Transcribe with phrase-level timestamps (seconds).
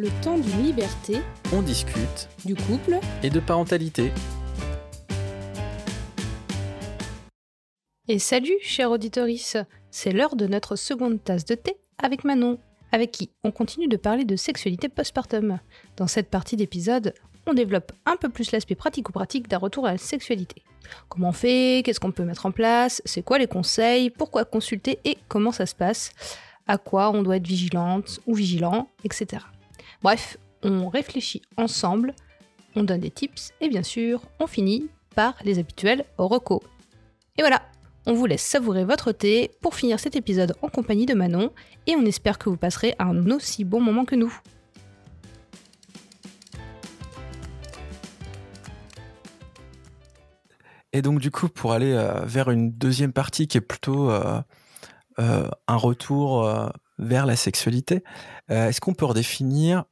[0.00, 1.18] Le temps d'une liberté,
[1.52, 2.30] On discute.
[2.46, 4.10] Du couple, et de parentalité.
[8.08, 9.58] Et salut, chère auditorice.
[9.90, 12.58] C'est l'heure de notre seconde tasse de thé avec Manon,
[12.92, 15.58] avec qui on continue de parler de sexualité postpartum.
[15.98, 17.12] Dans cette partie d'épisode,
[17.46, 20.62] on développe un peu plus l'aspect pratico-pratique d'un retour à la sexualité.
[21.10, 21.82] Comment on fait?
[21.84, 23.02] Qu'est-ce qu'on peut mettre en place?
[23.04, 24.08] C'est quoi les conseils?
[24.08, 24.98] Pourquoi consulter?
[25.04, 26.12] Et comment ça se passe?
[26.66, 29.42] À quoi on doit être vigilante ou vigilant, etc.
[30.02, 32.14] Bref, on réfléchit ensemble,
[32.74, 36.62] on donne des tips et bien sûr, on finit par les habituels recos.
[37.36, 37.62] Et voilà,
[38.06, 41.52] on vous laisse savourer votre thé pour finir cet épisode en compagnie de Manon
[41.86, 44.34] et on espère que vous passerez un aussi bon moment que nous.
[50.92, 54.40] Et donc du coup, pour aller euh, vers une deuxième partie qui est plutôt euh,
[55.18, 56.50] euh, un retour
[56.98, 58.02] vers la sexualité,
[58.48, 59.84] est-ce qu'on peut redéfinir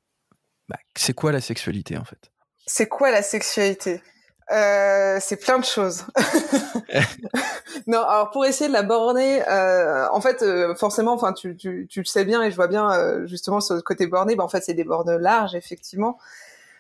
[0.69, 2.31] bah, c'est quoi la sexualité en fait?
[2.67, 4.03] C'est quoi la sexualité?
[4.51, 6.05] Euh, C'est plein de choses.
[7.87, 11.87] non, alors pour essayer de la borner, euh, en fait, euh, forcément, enfin, tu, tu,
[11.89, 14.37] tu le sais bien et je vois bien justement ce côté borné.
[14.37, 16.19] Ben, en fait, c'est des bornes larges, effectivement.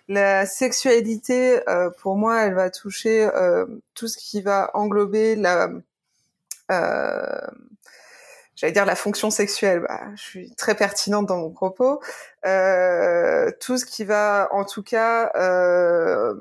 [0.08, 1.61] La sexualité,
[2.00, 3.28] pour moi, elle va toucher
[3.95, 5.69] tout ce qui va englober la,
[8.59, 9.81] j'allais dire la fonction sexuelle.
[9.81, 12.01] Bah, je suis très pertinente dans mon propos.
[12.45, 16.34] Euh, tout ce qui va, en tout cas, euh,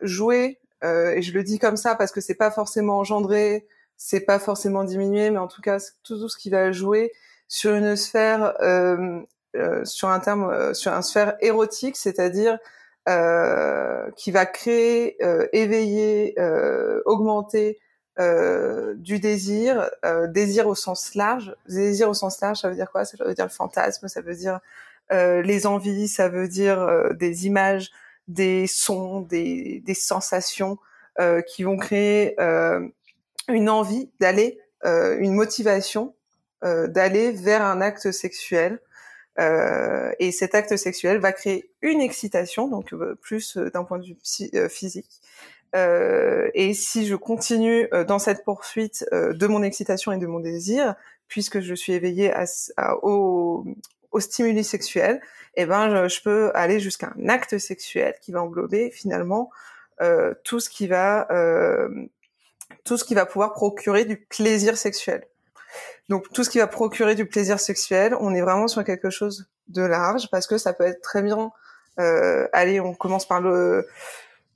[0.00, 0.58] jouer.
[0.84, 4.38] euh, et je le dis comme ça parce que c'est pas forcément engendré, c'est pas
[4.38, 7.12] forcément diminué, mais en tout cas, tout, tout ce qui va jouer
[7.48, 9.20] sur une sphère, euh,
[9.56, 12.58] euh, sur un terme, euh, sur un sphère érotique, c'est-à-dire
[14.16, 15.18] qui va créer,
[15.52, 16.34] éveiller,
[17.04, 17.78] augmenter
[18.18, 21.54] euh, du désir, euh, désir au sens large.
[21.68, 23.04] Désir au sens large, ça veut dire quoi?
[23.04, 24.60] Ça veut dire le fantasme, ça veut dire
[25.12, 27.90] euh, les envies, ça veut dire euh, des images,
[28.28, 30.78] des sons, des, des sensations
[31.20, 32.36] euh, qui vont créer
[33.48, 36.14] une envie d'aller, une motivation
[36.62, 38.80] d'aller vers un acte sexuel.
[39.38, 44.16] Et cet acte sexuel va créer une excitation, donc plus d'un point de vue
[44.70, 45.20] physique.
[45.74, 50.26] Euh, et si je continue euh, dans cette poursuite euh, de mon excitation et de
[50.26, 50.94] mon désir,
[51.26, 52.32] puisque je suis éveillée
[53.02, 53.64] au,
[54.12, 55.20] au stimuli sexuel,
[55.56, 59.50] eh ben je, peux aller jusqu'à un acte sexuel qui va englober finalement
[60.44, 61.26] tout ce qui va
[62.84, 65.24] tout ce qui va pouvoir procurer du plaisir sexuel.
[66.08, 69.48] Donc tout ce qui va procurer du plaisir sexuel, on est vraiment sur quelque chose
[69.68, 71.50] de large parce que ça peut être très bien.
[71.96, 73.88] Allez, on commence par le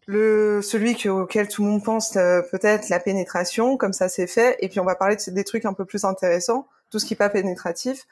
[0.09, 4.27] le celui que- auquel tout le monde pense euh, peut-être la pénétration, comme ça c'est
[4.27, 7.05] fait, et puis on va parler de, des trucs un peu plus intéressants, tout ce
[7.07, 8.07] qui est pas pénétratif.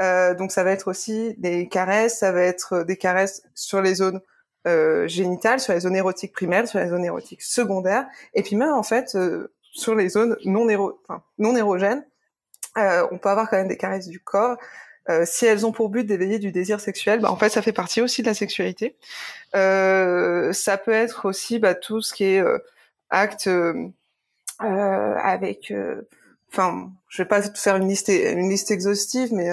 [0.00, 3.96] Euh, donc ça va être aussi des caresses, ça va être des caresses sur les
[3.96, 4.22] zones
[4.66, 8.72] euh, génitales, sur les zones érotiques primaires, sur les zones érotiques secondaires, et puis même
[8.72, 10.98] en fait euh, sur les zones non éro,
[11.38, 12.04] non érogènes.
[12.78, 14.56] Euh, on peut avoir quand même des caresses du corps.
[15.08, 17.72] Euh, si elles ont pour but d'éveiller du désir sexuel, bah, en fait, ça fait
[17.72, 18.96] partie aussi de la sexualité.
[19.56, 22.58] Euh, ça peut être aussi bah, tout ce qui est euh,
[23.10, 23.48] acte
[24.58, 25.72] avec,
[26.52, 29.50] enfin, je vais pas faire une liste une liste exhaustive, mais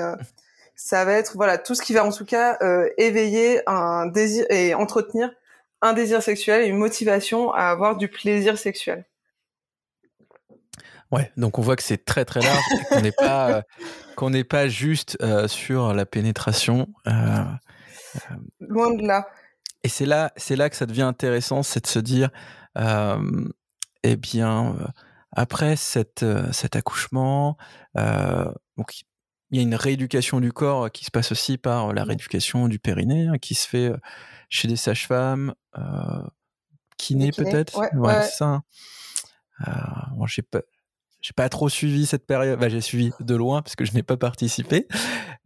[0.75, 2.59] ça va être voilà tout ce qui va en tout cas
[2.97, 5.31] éveiller un désir et entretenir
[5.81, 9.05] un désir sexuel et une motivation à avoir du plaisir sexuel.
[11.11, 13.63] Ouais, donc on voit que c'est très très large qu'on n'est pas
[14.19, 16.89] qu'on n'est pas juste euh, sur la pénétration.
[17.07, 17.45] euh,
[18.59, 19.25] Loin de là.
[19.83, 22.29] Et c'est là, c'est là que ça devient intéressant, c'est de se dire,
[22.77, 23.47] euh,
[24.03, 24.85] eh bien, euh,
[25.31, 27.55] après cette, euh, cet accouchement,
[27.97, 29.03] euh, donc
[29.51, 32.77] il y a une rééducation du corps qui se passe aussi par la rééducation du
[32.77, 33.97] périnée, hein, qui se fait euh,
[34.49, 35.81] chez des sages-femmes, euh,
[36.97, 38.45] kinés, peut-être, ouais, ça.
[38.45, 38.63] hein.
[39.65, 39.71] Euh,
[40.17, 40.59] bon, j'ai pas,
[41.21, 42.59] j'ai pas trop suivi cette période.
[42.59, 44.87] Bah, j'ai suivi de loin parce que je n'ai pas participé.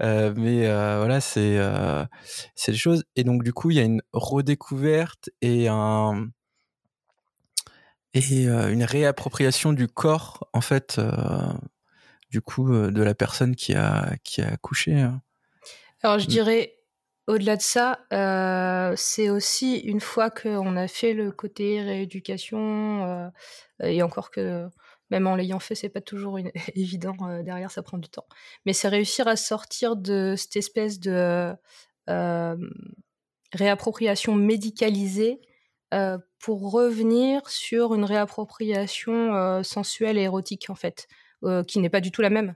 [0.02, 2.04] Euh, mais euh, voilà, c'est euh,
[2.56, 3.04] c'est des choses.
[3.16, 6.28] Et donc du coup, il y a une redécouverte et un
[8.14, 11.00] et euh, une réappropriation du corps en fait.
[12.30, 15.00] du coup, de la personne qui a qui a accouché.
[15.00, 15.22] hein.
[16.02, 16.30] Alors je Mm.
[16.30, 16.74] dirais,
[17.28, 23.30] au-delà de ça, euh, c'est aussi une fois qu'on a fait le côté rééducation, euh,
[23.84, 24.68] et encore que
[25.10, 28.26] même en l'ayant fait, c'est pas toujours une- évident, euh, derrière ça prend du temps.
[28.66, 31.54] Mais c'est réussir à sortir de cette espèce de
[32.10, 32.56] euh,
[33.54, 35.40] réappropriation médicalisée
[35.94, 41.08] euh, pour revenir sur une réappropriation euh, sensuelle et érotique en fait,
[41.44, 42.56] euh, qui n'est pas du tout la même.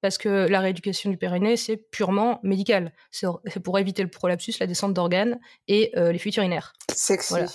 [0.00, 2.92] Parce que la rééducation du périnée, c'est purement médical.
[3.10, 3.26] C'est
[3.62, 6.74] pour éviter le prolapsus, la descente d'organes et les fuites urinaires.
[6.92, 7.30] Sexy.
[7.30, 7.46] Voilà.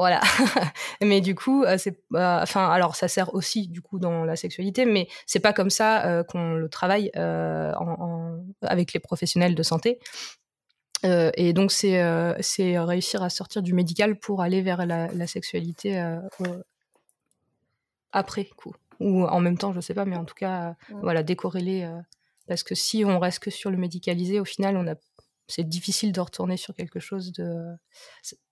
[0.00, 0.20] Voilà.
[1.02, 5.08] mais du coup, c'est, enfin, alors ça sert aussi du coup dans la sexualité, mais
[5.26, 9.98] c'est pas comme ça qu'on le travaille en, avec les professionnels de santé.
[11.04, 15.06] Euh, et donc c'est euh, c'est réussir à sortir du médical pour aller vers la,
[15.08, 16.20] la sexualité euh,
[18.12, 21.90] après coup ou en même temps je sais pas mais en tout cas voilà décorréler
[22.46, 24.94] parce que si on reste que sur le médicalisé au final on a
[25.46, 27.64] c'est difficile de retourner sur quelque chose de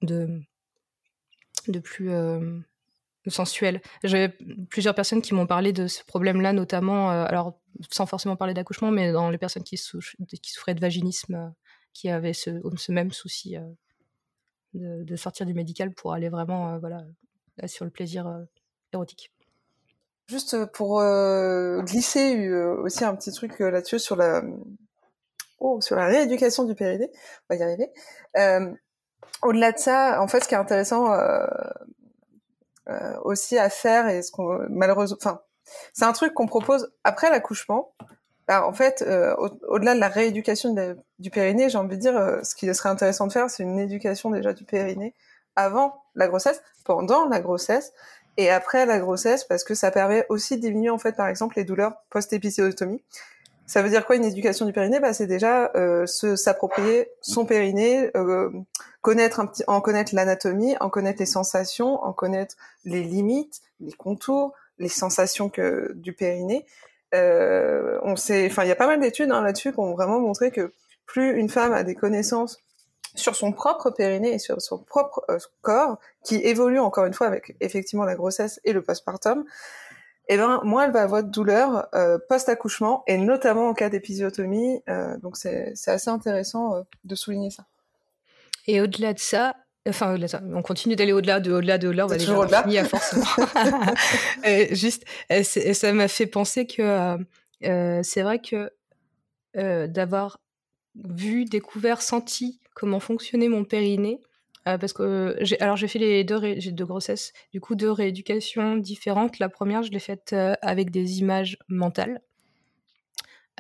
[0.00, 0.41] de
[1.70, 2.11] de plus
[3.26, 3.81] sensuel.
[4.05, 4.29] J'ai
[4.70, 7.59] plusieurs personnes qui m'ont parlé de ce problème-là, notamment, alors
[7.91, 11.53] sans forcément parler d'accouchement, mais dans les personnes qui, souffraient de vaginisme
[11.93, 17.05] qui avaient ce, même souci euh, de, sortir du médical pour aller vraiment euh, voilà,
[17.67, 18.44] sur le plaisir euh,
[18.93, 19.32] érotique.
[20.29, 21.00] Juste pour
[21.85, 24.43] glisser aussi un petit truc là-dessus sur la,
[25.59, 27.11] oh, sur la rééducation du périnée,
[27.49, 27.91] on va y arriver.
[29.43, 31.12] Au-delà de ça, en fait, ce qui est intéressant
[33.23, 35.41] aussi à faire et ce qu'on malheureusement, enfin,
[35.93, 37.93] c'est un truc qu'on propose après l'accouchement,
[38.49, 39.35] en fait, euh,
[39.69, 40.75] au-delà de la rééducation
[41.19, 43.79] du périnée, j'ai envie de dire, euh, ce qui serait intéressant de faire, c'est une
[43.79, 45.15] éducation déjà du périnée
[45.55, 47.93] avant la grossesse, pendant la grossesse
[48.37, 51.56] et après la grossesse, parce que ça permet aussi de diminuer en fait, par exemple,
[51.56, 53.03] les douleurs post-épisiotomie.
[53.69, 54.99] Ça veut dire quoi une éducation du périnée?
[54.99, 58.50] Bah, C'est déjà euh, s'approprier son périnée, euh,
[59.03, 62.56] connaître un petit, en connaître l'anatomie, en connaître les sensations, en connaître
[62.87, 66.65] les limites, les contours, les sensations que, du périnée.
[67.15, 70.19] Euh, on sait, enfin, il y a pas mal d'études hein, là-dessus qui ont vraiment
[70.19, 70.73] montré que
[71.05, 72.62] plus une femme a des connaissances
[73.14, 77.26] sur son propre périnée et sur son propre euh, corps, qui évolue encore une fois
[77.26, 79.44] avec effectivement la grossesse et le postpartum,
[80.29, 84.83] eh ben moins elle va avoir de douleur euh, post-accouchement et notamment en cas d'épisiotomie.
[85.23, 87.65] donc c'est assez intéressant de souligner ça.
[88.67, 89.55] Et au-delà de ça,
[89.89, 90.17] Enfin,
[90.53, 92.05] on continue d'aller au-delà, de au-delà, de au-delà.
[92.05, 92.59] On va déjà au-delà.
[92.61, 93.15] à force.
[94.47, 97.17] Euh, juste, euh, ça m'a fait penser que
[97.65, 98.71] euh, c'est vrai que
[99.55, 100.41] d'avoir
[100.95, 104.21] vu, découvert, senti comment fonctionnait mon périnée,
[104.76, 108.76] parce que j'ai, alors j'ai fait les deux, j'ai deux grossesses, du coup deux rééducations
[108.76, 109.38] différentes.
[109.38, 112.20] La première, je l'ai faite avec des images mentales.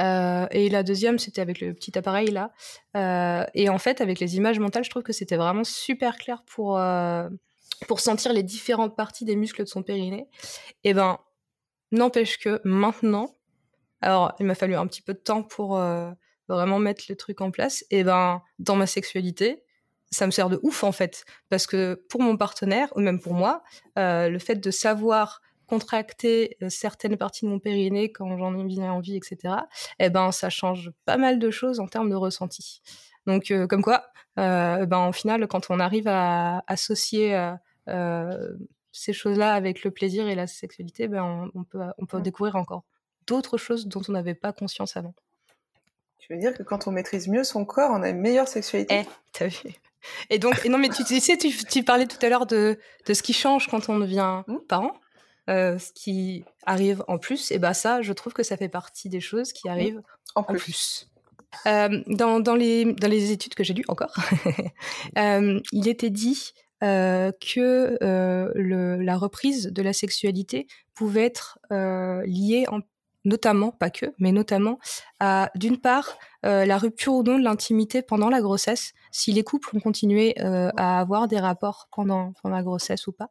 [0.00, 2.52] Euh, et la deuxième, c'était avec le petit appareil là.
[2.96, 6.42] Euh, et en fait, avec les images mentales, je trouve que c'était vraiment super clair
[6.46, 7.28] pour, euh,
[7.86, 10.28] pour sentir les différentes parties des muscles de son périnée.
[10.84, 11.18] Et ben,
[11.90, 13.36] n'empêche que maintenant,
[14.00, 15.80] alors il m'a fallu un petit peu de temps pour
[16.48, 17.84] vraiment mettre le truc en place.
[17.90, 19.64] Et ben, dans ma sexualité,
[20.10, 21.24] ça me sert de ouf en fait.
[21.48, 23.62] Parce que pour mon partenaire, ou même pour moi,
[23.96, 28.90] le fait de savoir contracter euh, certaines parties de mon périnée quand j'en ai bien
[28.90, 29.54] envie, etc.,
[29.98, 32.82] eh ben, ça change pas mal de choses en termes de ressenti.
[33.26, 34.06] Donc, euh, comme quoi,
[34.38, 37.38] euh, ben, au final, quand on arrive à associer
[38.90, 42.84] ces choses-là avec le plaisir et la sexualité, ben, on, peut, on peut découvrir encore
[43.26, 45.14] d'autres choses dont on n'avait pas conscience avant.
[46.18, 49.02] Tu veux dire que quand on maîtrise mieux son corps, on a une meilleure sexualité?
[49.02, 49.74] Eh, t'as vu
[50.30, 53.22] Et donc, non, mais tu, sais, tu, tu, parlais tout à l'heure de, de ce
[53.22, 54.56] qui change quand on devient mmh.
[54.68, 54.92] parent.
[55.48, 59.08] Euh, ce qui arrive en plus, et ben ça, je trouve que ça fait partie
[59.08, 60.02] des choses qui arrivent
[60.34, 61.08] en plus.
[61.66, 64.14] Euh, dans, dans, les, dans les études que j'ai lues encore,
[65.18, 66.52] euh, il était dit
[66.82, 72.80] que le, la reprise de la sexualité pouvait être liée en,
[73.24, 74.78] notamment, pas que, mais notamment
[75.20, 79.76] à, d'une part, la rupture ou non de l'intimité pendant la grossesse, si les couples
[79.76, 83.30] ont continué à avoir des rapports pendant, pendant la grossesse ou pas,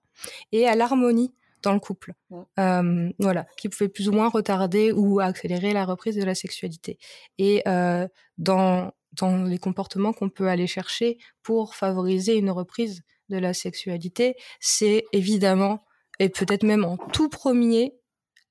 [0.52, 2.14] et à l'harmonie dans le couple,
[2.60, 6.98] euh, voilà, qui pouvait plus ou moins retarder ou accélérer la reprise de la sexualité.
[7.38, 13.38] Et euh, dans dans les comportements qu'on peut aller chercher pour favoriser une reprise de
[13.38, 15.84] la sexualité, c'est évidemment
[16.20, 17.96] et peut-être même en tout premier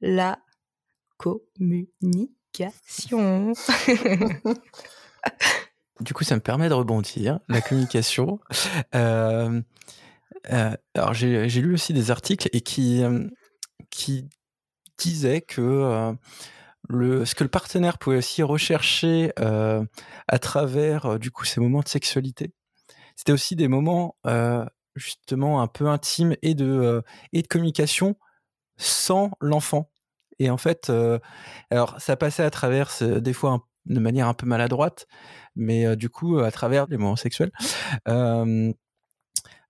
[0.00, 0.38] la
[1.18, 2.35] communication.
[6.00, 7.40] du coup, ça me permet de rebondir.
[7.49, 8.40] La communication.
[8.94, 9.61] Euh,
[10.52, 10.76] euh,
[11.12, 13.28] j'ai lu aussi des articles et qui euh,
[14.99, 16.14] disaient que
[16.88, 21.88] le, ce que le partenaire pouvait aussi rechercher à travers du coup ces moments de
[21.88, 22.52] sexualité,
[23.16, 24.16] c'était aussi des moments
[24.94, 27.02] justement un peu intimes et et de
[27.49, 28.16] communication
[28.76, 29.90] sans l'enfant.
[30.38, 30.92] Et en fait,
[31.70, 35.06] alors ça passait à travers des fois de manière un peu maladroite,
[35.54, 37.52] mais du coup à travers les moments sexuels.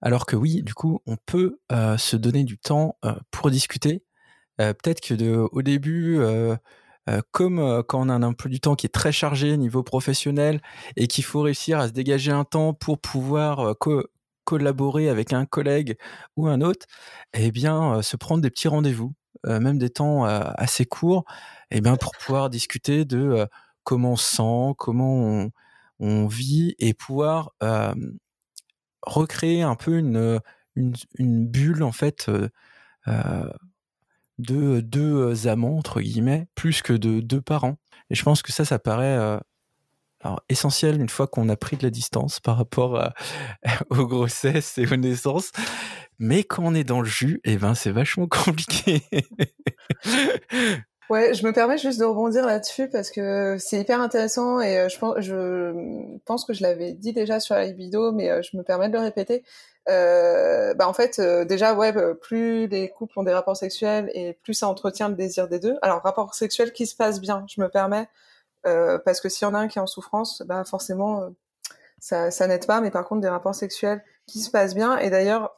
[0.03, 2.99] Alors que oui, du coup, on peut se donner du temps
[3.31, 4.05] pour discuter.
[4.59, 6.19] Peut-être que au début,
[7.31, 10.61] comme quand on a un emploi du temps qui est très chargé niveau professionnel
[10.97, 13.75] et qu'il faut réussir à se dégager un temps pour pouvoir
[14.45, 15.97] collaborer avec un collègue
[16.37, 16.87] ou un autre,
[17.35, 19.13] eh bien, se prendre des petits rendez-vous,
[19.45, 21.25] même des temps assez courts,
[21.71, 23.47] eh bien, pour pouvoir discuter de
[23.85, 25.51] comment on se sent, comment on,
[26.01, 27.53] on vit et pouvoir
[29.03, 30.41] recréer un peu une,
[30.75, 32.31] une, bulle en fait
[34.39, 37.77] de deux amants entre guillemets plus que de deux parents.
[38.11, 39.41] Et je pense que ça, ça paraît
[40.27, 43.13] alors, essentiel une fois qu'on a pris de la distance par rapport
[43.91, 45.53] aux grossesses et aux naissances.
[46.19, 49.03] Mais quand on est dans le jus, eh ben, c'est vachement compliqué.
[51.09, 54.89] Ouais, je me permets juste de rebondir là-dessus parce que c'est hyper intéressant et euh,
[54.89, 58.57] je pense, je pense que je l'avais dit déjà sur la libido, mais euh, je
[58.57, 59.45] me permets de le répéter.
[59.89, 64.55] Euh, bah en fait, déjà, ouais, plus les couples ont des rapports sexuels et plus
[64.55, 65.77] ça entretient le désir des deux.
[65.81, 68.09] Alors, rapport sexuel qui se passe bien, je me permets,
[69.05, 71.31] parce que s'il y en a un qui est en souffrance, bah forcément,
[71.99, 72.81] ça, ça n'aide pas.
[72.81, 74.99] Mais par contre, des rapports sexuels qui se passent bien.
[74.99, 75.57] Et d'ailleurs,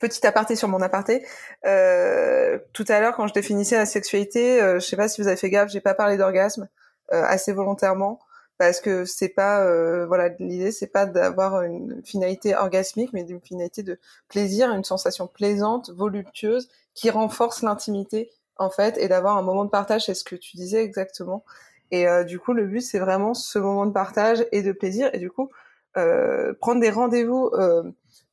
[0.00, 1.26] petit aparté sur mon aparté.
[1.66, 5.28] Euh, tout à l'heure, quand je définissais la sexualité, euh, je sais pas si vous
[5.28, 6.68] avez fait gaffe, j'ai pas parlé d'orgasme
[7.12, 8.18] euh, assez volontairement
[8.56, 13.40] parce que c'est pas euh, voilà l'idée c'est pas d'avoir une finalité orgasmique mais d'une
[13.40, 19.42] finalité de plaisir une sensation plaisante voluptueuse qui renforce l'intimité en fait et d'avoir un
[19.42, 21.44] moment de partage c'est ce que tu disais exactement
[21.90, 25.18] et du coup le but c'est vraiment ce moment de partage et de plaisir et
[25.18, 25.50] du coup
[25.94, 27.50] prendre des rendez-vous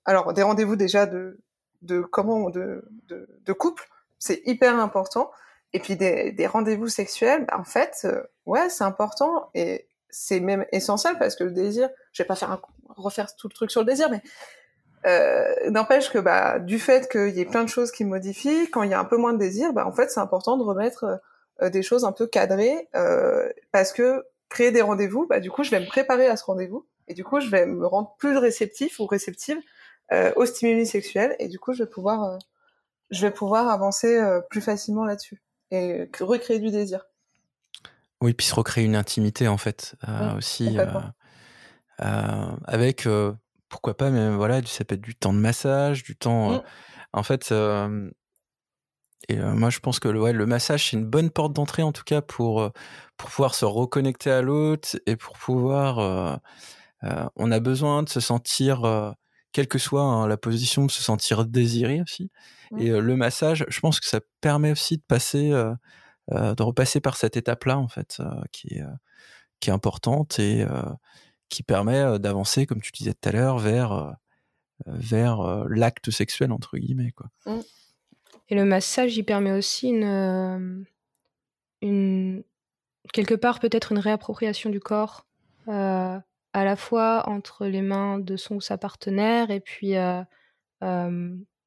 [0.06, 1.38] alors des rendez-vous déjà de
[1.82, 3.88] de comment de de, de couple,
[4.20, 5.32] c'est hyper important.
[5.74, 10.42] Et puis des, des rendez-vous sexuels, bah, en fait, euh, ouais, c'est important et c'est
[10.42, 12.62] même essentiel parce que le désir, je vais pas faire un,
[12.98, 14.22] refaire tout le truc sur le désir, mais
[15.08, 18.84] euh, n'empêche que bah du fait qu'il y ait plein de choses qui modifient, quand
[18.84, 21.06] il y a un peu moins de désir, bah en fait c'est important de remettre
[21.06, 21.16] euh,
[21.70, 25.72] des choses un peu cadrées euh, parce que créer des rendez-vous, bah du coup je
[25.72, 29.00] vais me préparer à ce rendez-vous et du coup je vais me rendre plus réceptif
[29.00, 29.58] ou réceptive
[30.12, 32.38] euh, au stimuli sexuel et du coup je vais pouvoir euh,
[33.12, 35.42] je vais pouvoir avancer euh, plus facilement là-dessus
[35.72, 37.06] et recréer du désir.
[38.20, 39.96] Oui, puis se recréer une intimité en fait
[40.38, 40.78] aussi
[41.98, 43.08] avec
[43.70, 46.64] pourquoi pas mais voilà ça peut être du temps de massage, du temps mmh.
[47.14, 47.54] en fait
[49.30, 51.92] et moi, je pense que le, ouais, le massage, c'est une bonne porte d'entrée, en
[51.92, 52.72] tout cas, pour,
[53.18, 56.40] pour pouvoir se reconnecter à l'autre et pour pouvoir.
[57.36, 59.16] on a besoin de se sentir
[59.52, 62.32] quelle que soit hein, la position, de se sentir désiré aussi.
[62.78, 65.52] Et le massage, je pense que ça permet aussi de passer,
[66.30, 68.84] de repasser par cette étape-là en fait, qui est
[69.60, 70.66] qui est importante et
[71.50, 74.16] qui permet d'avancer, comme tu disais tout à l'heure, vers
[74.88, 77.28] vers l'acte sexuel entre guillemets quoi.
[77.46, 77.60] Mmh.
[78.52, 80.86] Et le massage, il permet aussi une,
[81.82, 82.44] une
[83.12, 85.26] quelque part peut-être une réappropriation du corps.
[85.68, 86.20] Euh,
[86.54, 90.24] à la fois entre les mains de son ou sa partenaire et puis euh,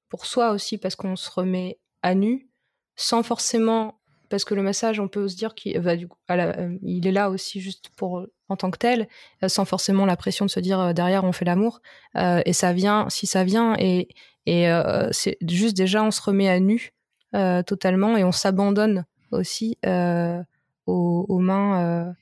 [0.09, 2.49] pour soi aussi parce qu'on se remet à nu
[2.97, 3.99] sans forcément
[4.29, 7.91] parce que le massage on peut se dire qu'il euh, il est là aussi juste
[7.97, 9.09] pour en tant que tel
[9.43, 11.81] euh, sans forcément la pression de se dire derrière on fait l'amour
[12.17, 14.09] et ça vient si ça vient et
[14.47, 14.67] et
[15.11, 16.93] c'est juste déjà on se remet à nu
[17.67, 22.15] totalement et on s'abandonne aussi aux, aux, mains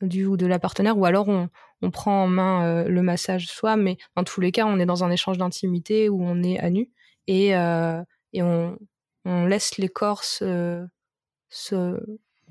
[0.00, 1.48] du ou de la partenaire ou alors on,
[1.82, 4.86] on prend en main euh, le massage soi, mais dans tous les cas, on est
[4.86, 6.90] dans un échange d'intimité où on est à nu
[7.26, 8.78] et, euh, et on,
[9.24, 10.86] on, laisse les corps se,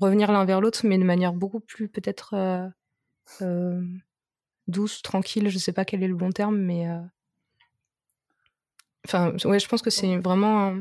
[0.00, 2.34] revenir l'un vers l'autre, mais de manière beaucoup plus peut-être
[3.42, 3.82] euh,
[4.66, 5.48] douce, tranquille.
[5.48, 6.86] Je sais pas quel est le bon terme, mais
[9.08, 10.76] enfin, ouais, je pense que c'est vraiment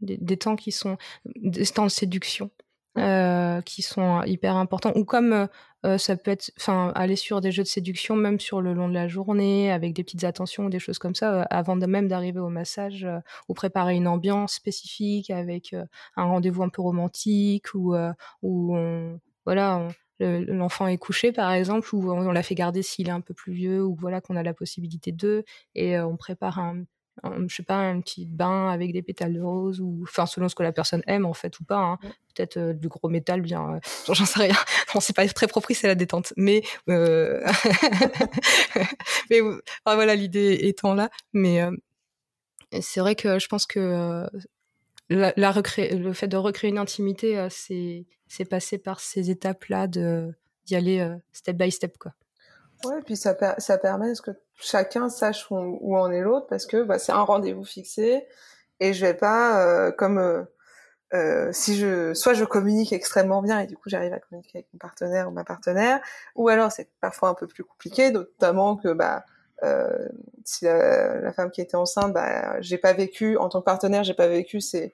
[0.00, 2.50] des, des, temps qui sont des temps de séduction
[2.98, 4.92] euh, qui sont hyper importants.
[4.96, 5.46] Ou comme euh,
[5.86, 8.88] euh, ça peut être, enfin, aller sur des jeux de séduction, même sur le long
[8.88, 12.08] de la journée, avec des petites attentions ou des choses comme ça, avant de même
[12.08, 13.06] d'arriver au massage,
[13.48, 15.74] ou préparer une ambiance spécifique avec
[16.16, 17.94] un rendez-vous un peu romantique, ou
[18.42, 19.86] où on, voilà,
[20.18, 23.34] l'enfant est couché par exemple, ou on, on l'a fait garder s'il est un peu
[23.34, 25.44] plus vieux, ou voilà qu'on a la possibilité de,
[25.76, 26.82] et on prépare un
[27.24, 30.54] je sais pas, un petit bain avec des pétales de rose, ou enfin selon ce
[30.54, 31.78] que la personne aime en fait ou pas.
[31.78, 31.98] Hein.
[32.34, 33.80] Peut-être euh, du gros métal, bien, euh,
[34.12, 34.54] j'en sais rien.
[34.94, 37.44] Non, c'est pas très propice à la détente, mais euh...
[39.30, 39.40] mais
[39.84, 41.10] voilà l'idée étant là.
[41.34, 41.60] Mais
[42.80, 44.26] c'est vrai que je pense que
[45.10, 49.86] la, la le fait de recréer une intimité, c'est c'est passer par ces étapes là
[49.86, 50.32] de
[50.64, 52.12] d'y aller step by step quoi.
[52.84, 56.82] Ouais, puis ça, ça permet que chacun sache où, où en est l'autre parce que
[56.82, 58.26] bah, c'est un rendez-vous fixé
[58.80, 60.44] et je vais pas, euh, comme euh,
[61.14, 64.68] euh, si je, soit je communique extrêmement bien et du coup j'arrive à communiquer avec
[64.74, 66.00] mon partenaire ou ma partenaire,
[66.36, 69.24] ou alors c'est parfois un peu plus compliqué, notamment que bah
[69.64, 70.08] euh,
[70.44, 74.14] si la, femme qui était enceinte, bah j'ai pas vécu en tant que partenaire, j'ai
[74.14, 74.92] pas vécu ces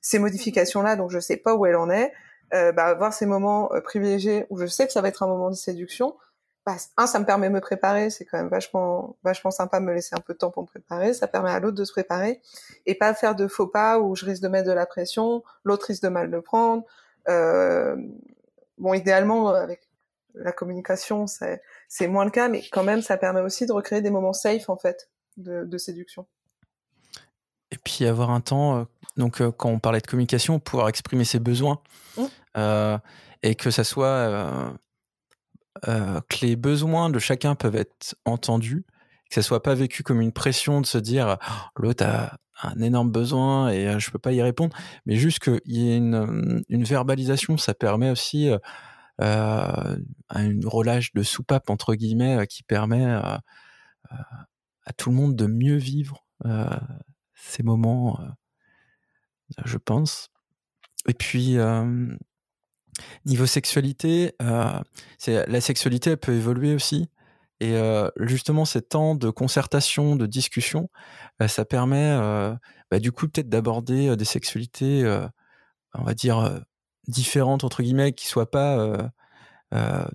[0.00, 2.12] ces modifications là, donc je sais pas où elle en est.
[2.54, 5.48] Euh, bah, avoir ces moments privilégiés où je sais que ça va être un moment
[5.48, 6.16] de séduction,
[6.64, 9.84] bah, un, ça me permet de me préparer, c'est quand même vachement, vachement sympa de
[9.84, 11.12] me laisser un peu de temps pour me préparer.
[11.12, 12.40] Ça permet à l'autre de se préparer
[12.86, 15.86] et pas faire de faux pas où je risque de mettre de la pression, l'autre
[15.86, 16.84] risque de mal le prendre.
[17.28, 17.96] Euh,
[18.78, 19.88] bon, idéalement, avec
[20.34, 24.10] la communication, c'est moins le cas, mais quand même, ça permet aussi de recréer des
[24.10, 26.26] moments safe en fait de, de séduction.
[27.70, 28.84] Et puis avoir un temps, euh,
[29.16, 31.80] donc euh, quand on parlait de communication, pouvoir exprimer ses besoins
[32.16, 32.24] mmh.
[32.58, 32.98] euh,
[33.42, 34.70] et que ça soit euh,
[35.88, 38.84] euh, que les besoins de chacun peuvent être entendus,
[39.28, 42.80] que ça soit pas vécu comme une pression de se dire oh, l'autre a un
[42.80, 46.62] énorme besoin et euh, je peux pas y répondre, mais juste qu'il y ait une,
[46.68, 48.48] une, verbalisation, ça permet aussi
[49.20, 49.96] euh,
[50.28, 53.40] un relâche de soupape entre guillemets qui permet à
[54.96, 56.24] tout le monde de mieux vivre
[57.34, 58.20] ces moments,
[59.64, 60.28] je pense.
[61.08, 61.56] Et puis
[63.24, 64.78] Niveau sexualité, euh,
[65.26, 67.08] la sexualité peut évoluer aussi.
[67.60, 70.90] Et euh, justement, ces temps de concertation, de discussion,
[71.38, 72.54] bah, ça permet euh,
[72.90, 75.26] bah, du coup peut-être d'aborder euh, des sexualités, euh,
[75.94, 76.60] on va dire,
[77.06, 79.10] différentes, entre guillemets, qui soient pas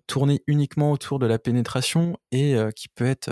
[0.08, 3.32] tournées uniquement autour de la pénétration et qui peut être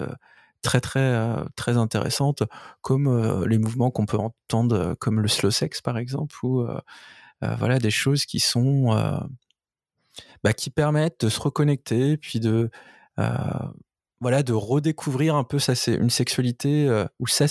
[0.61, 2.43] très très très intéressante,
[2.81, 6.67] comme les mouvements qu'on peut entendre, comme le slow sex par exemple, ou
[7.41, 8.95] voilà des choses qui sont
[10.43, 12.69] bah, qui permettent de se reconnecter, puis de
[13.19, 13.33] euh,
[14.21, 17.45] voilà de redécouvrir un peu c'est une sexualité euh, ou sa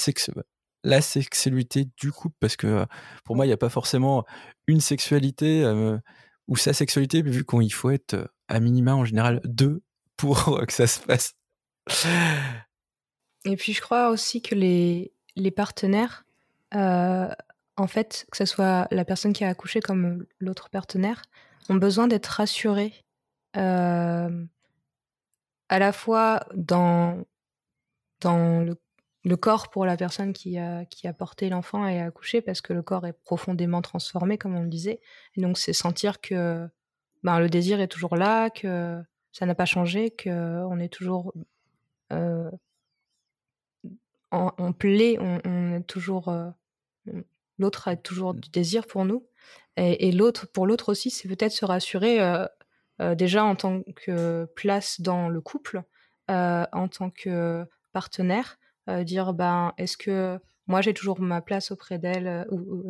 [0.83, 2.87] la sexualité du couple parce que
[3.25, 4.25] pour moi il n'y a pas forcément
[4.67, 5.99] une sexualité euh,
[6.47, 9.83] ou sa sexualité vu qu'il faut être à minima en général deux
[10.17, 11.35] pour que ça se passe.
[13.45, 16.25] Et puis je crois aussi que les, les partenaires,
[16.75, 17.29] euh,
[17.77, 21.23] en fait, que ce soit la personne qui a accouché comme l'autre partenaire,
[21.69, 23.05] ont besoin d'être rassurés
[23.57, 24.45] euh,
[25.69, 27.25] à la fois dans,
[28.21, 32.43] dans le, corps pour la personne qui a, qui a porté l'enfant et a accouché,
[32.43, 35.01] parce que le corps est profondément transformé, comme on le disait.
[35.37, 36.69] Et donc, c'est sentir que
[37.23, 41.33] ben, le désir est toujours là, que ça n'a pas changé, qu'on est toujours
[42.13, 42.51] euh,
[44.31, 46.29] en, on, est toujours.
[46.29, 46.51] Euh,
[47.59, 49.27] l'autre a toujours du désir pour nous.
[49.77, 52.47] Et, et l'autre, pour l'autre aussi, c'est peut-être se rassurer euh,
[53.01, 55.83] euh, déjà en tant que place dans le couple,
[56.31, 58.59] euh, en tant que partenaire,
[59.03, 62.85] dire ben est-ce que moi j'ai toujours ma place auprès d'elle ou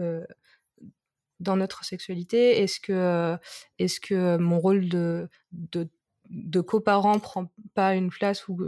[1.41, 2.63] dans notre sexualité?
[2.63, 3.37] Est-ce que
[3.79, 5.89] est-ce que mon rôle de de,
[6.31, 8.59] de coparent prend pas une place ou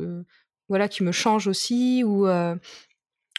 [0.68, 2.26] voilà qui me change aussi ou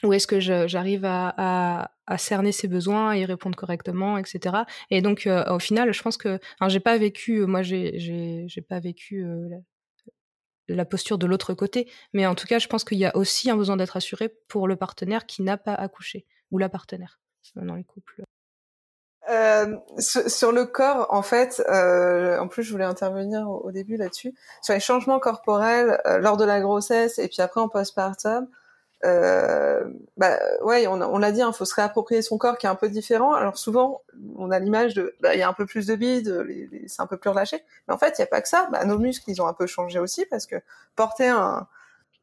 [0.03, 4.55] ou est-ce que j'arrive à, cerner ses besoins, y répondre correctement, etc.
[4.89, 9.25] Et donc, euh, au final, je pense que, j'ai pas vécu, moi, j'ai pas vécu
[9.25, 9.49] euh,
[10.67, 13.49] la, posture de l'autre côté, mais en tout cas, je pense qu'il y a aussi
[13.49, 17.19] un besoin d'être assuré pour le partenaire qui n'a pas accouché ou la partenaire
[17.55, 18.23] dans les couples.
[19.29, 24.33] Euh, sur, le corps, en fait, euh, en plus, je voulais intervenir au, début là-dessus,
[24.61, 28.47] sur les changements corporels euh, lors de la grossesse et puis après en postpartum
[29.05, 29.83] euh,
[30.17, 32.69] bah ouais, on, on l'a dit, il hein, faut se réapproprier son corps qui est
[32.69, 33.33] un peu différent.
[33.33, 34.01] Alors souvent,
[34.35, 36.45] on a l'image de, bah, il y a un peu plus de bide,
[36.87, 37.63] c'est un peu plus relâché.
[37.87, 38.67] Mais en fait, il y a pas que ça.
[38.71, 40.55] Bah, nos muscles, ils ont un peu changé aussi parce que
[40.95, 41.67] porter un,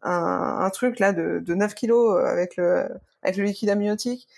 [0.03, 2.89] un, un truc là de, de 9 kilos avec le,
[3.23, 4.29] avec le liquide amniotique,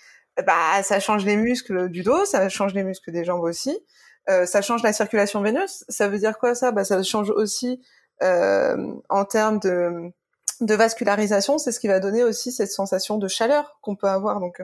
[0.45, 3.77] bah ça change les muscles du dos, ça change les muscles des jambes aussi.
[4.29, 5.85] Euh, ça change la circulation veineuse.
[5.89, 6.71] Ça veut dire quoi ça?
[6.71, 7.81] Bah ça change aussi
[8.23, 10.11] euh, en termes de
[10.61, 14.39] de vascularisation, c'est ce qui va donner aussi cette sensation de chaleur qu'on peut avoir
[14.39, 14.61] donc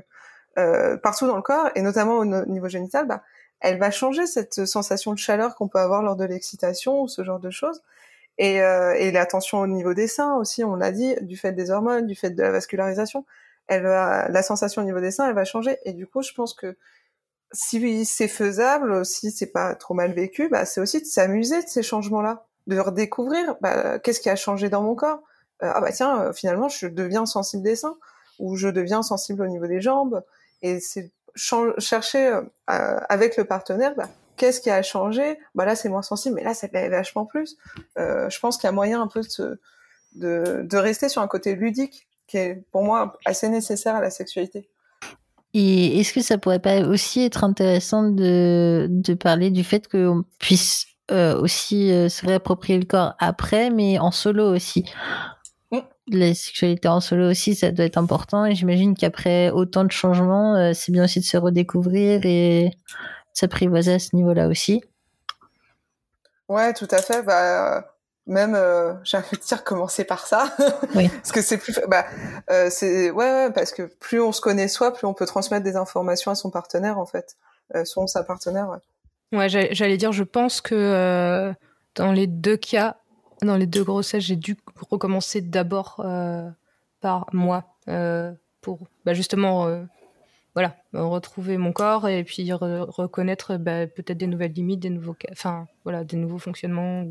[0.58, 3.08] euh, partout dans le corps et notamment au niveau génital.
[3.08, 3.24] Bah,
[3.60, 7.24] elle va changer cette sensation de chaleur qu'on peut avoir lors de l'excitation ou ce
[7.24, 7.82] genre de choses.
[8.38, 11.54] Et, euh, et la tension au niveau des seins aussi, on l'a dit, du fait
[11.54, 13.26] des hormones, du fait de la vascularisation,
[13.68, 15.78] elle va, la sensation au niveau des seins, elle va changer.
[15.86, 16.76] Et du coup, je pense que
[17.54, 21.68] si c'est faisable, si c'est pas trop mal vécu, bah, c'est aussi de s'amuser de
[21.68, 25.22] ces changements-là, de redécouvrir bah, qu'est-ce qui a changé dans mon corps,
[25.60, 27.98] ah bah tiens, euh, finalement, je deviens sensible des seins
[28.40, 30.24] ou je deviens sensible au niveau des jambes.
[30.62, 32.42] Et c'est chercher euh,
[33.10, 35.40] avec le partenaire, bah, qu'est-ce qui a changé?
[35.56, 37.58] Bah là, c'est moins sensible, mais là, ça l'est vachement plus.
[37.98, 39.22] Euh, je pense qu'il y a moyen un peu
[40.16, 44.10] de, de, rester sur un côté ludique qui est pour moi assez nécessaire à la
[44.10, 44.70] sexualité.
[45.54, 50.24] Et est-ce que ça pourrait pas aussi être intéressant de, de parler du fait qu'on
[50.40, 54.86] puisse euh, aussi euh, se réapproprier le corps après, mais en solo aussi?
[56.08, 58.46] La sexualité en solo aussi, ça doit être important.
[58.46, 62.72] Et j'imagine qu'après autant de changements, euh, c'est bien aussi de se redécouvrir et de
[63.34, 64.84] s'apprivoiser à ce niveau-là aussi.
[66.50, 67.24] Ouais, tout à fait.
[67.24, 67.94] Bah,
[68.26, 70.56] même euh, j'ai envie de dire commencer par ça
[70.96, 71.10] oui.
[71.10, 72.06] parce que c'est plus bah
[72.50, 75.64] euh, c'est ouais, ouais, parce que plus on se connaît soi plus on peut transmettre
[75.64, 77.36] des informations à son partenaire en fait
[77.76, 78.70] euh, son sa partenaire
[79.32, 81.54] ouais, ouais j'allais dire je pense que euh,
[81.96, 82.98] dans les deux cas
[83.42, 84.58] dans les deux grossesses j'ai dû
[84.90, 86.50] recommencer d'abord euh,
[87.02, 87.66] par moi
[88.62, 89.68] pour bah, justement
[90.54, 95.16] voilà retrouver mon corps et puis re reconnaître bah, peut-être des nouvelles limites des nouveaux
[95.32, 97.06] enfin voilà des nouveaux fonctionnements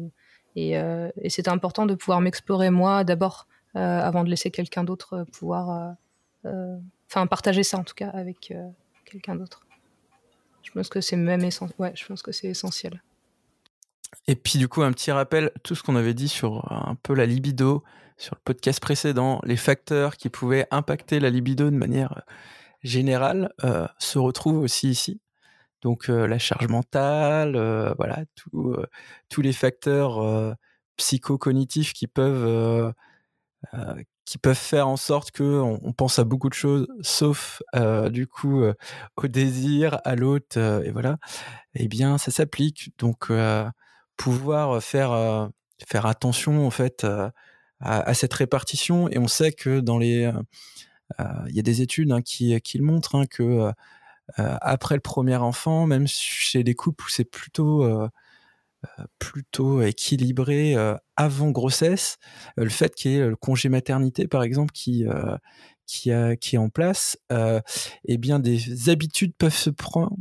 [0.56, 4.84] et, euh, et c'était important de pouvoir m'explorer moi d'abord, euh, avant de laisser quelqu'un
[4.84, 5.96] d'autre euh, pouvoir,
[7.08, 8.52] enfin partager ça en tout cas avec
[9.04, 9.64] quelqu'un d'autre.
[10.62, 13.00] Je pense que c'est même je pense que c'est essentiel.
[14.28, 17.14] Et puis du coup, un petit rappel, tout ce qu'on avait dit sur un peu
[17.14, 17.82] la libido,
[18.16, 22.22] sur le podcast précédent, les facteurs qui pouvaient impacter la libido de manière
[22.82, 25.20] générale, euh, se retrouvent aussi ici.
[25.82, 27.56] Donc la charge mentale,
[27.96, 28.24] voilà,
[29.28, 30.56] tous les facteurs
[30.96, 32.94] psychocognitifs qui peuvent
[34.24, 37.62] qui peuvent faire en sorte que on, pense à beaucoup de choses, sauf
[38.10, 41.18] du coup au désir, à l'autre, et voilà.
[41.74, 42.92] Eh bien, ça s'applique.
[42.98, 43.32] Donc,
[44.22, 45.50] pouvoir faire
[45.88, 47.04] faire attention en fait
[47.80, 49.08] à, cette répartition.
[49.08, 50.30] Et on sait que dans les
[51.48, 53.72] il y a des études hein, qui, qui le montrent hein, que
[54.36, 58.08] après le premier enfant, même chez les couples où c'est plutôt
[59.18, 60.76] plutôt équilibré
[61.16, 62.18] avant grossesse,
[62.56, 65.04] le fait qu'il y ait le congé maternité par exemple qui
[65.86, 67.18] qui est en place,
[68.04, 70.16] eh bien des habitudes peuvent se prendre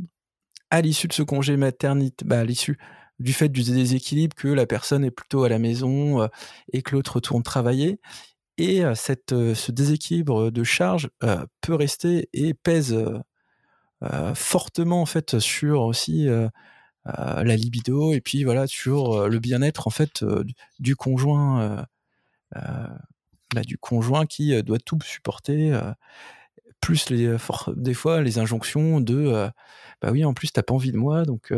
[0.72, 2.78] à l'issue de ce congé maternité, bah, à l'issue
[3.18, 6.28] du fait du déséquilibre que la personne est plutôt à la maison
[6.72, 8.00] et que l'autre retourne travailler.
[8.58, 11.10] Et cette, ce déséquilibre de charge
[11.60, 12.96] peut rester et pèse
[14.02, 15.06] euh, fortement en
[15.38, 16.48] sur aussi euh,
[17.06, 20.24] euh, la libido et puis voilà sur le bien-être en fait
[20.80, 21.86] du conjoint
[22.52, 25.72] bah, du conjoint qui doit tout supporter
[26.80, 29.48] plus des fois les injonctions de
[30.00, 31.52] bah oui en plus t'as pas envie de moi donc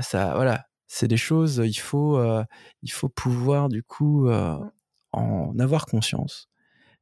[0.00, 2.22] ça voilà c'est des choses il faut
[2.82, 4.28] il faut pouvoir du coup
[5.12, 6.48] en avoir conscience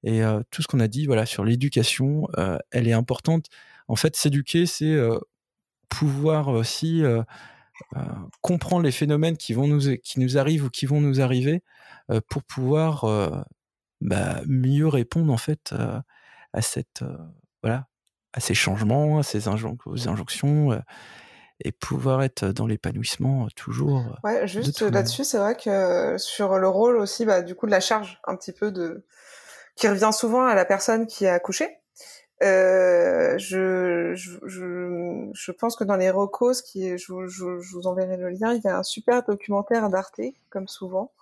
[0.04, 2.26] et tout ce qu'on a dit voilà sur l'éducation
[2.70, 3.46] elle est importante.
[3.88, 4.96] En fait, s'éduquer, c'est
[5.88, 7.02] pouvoir aussi
[8.40, 11.62] comprendre les phénomènes qui vont nous qui nous arrivent ou qui vont nous arriver
[12.28, 13.04] pour pouvoir
[14.00, 15.74] bah, mieux répondre en fait
[16.52, 17.04] à cette
[17.62, 17.86] voilà
[18.34, 20.80] à ces changements, à ces injonctions
[21.60, 24.18] et pouvoir être dans l'épanouissement toujours.
[24.24, 27.80] Ouais, juste là-dessus, c'est vrai que sur le rôle aussi, bah, du coup, de la
[27.80, 29.04] charge un petit peu de
[29.76, 31.78] qui revient souvent à la personne qui a accouché.
[32.42, 37.86] Euh, je, je, je, je, pense que dans les recos, qui est, je, je, vous
[37.86, 41.12] enverrai le lien, il y a un super documentaire d'Arte, comme souvent,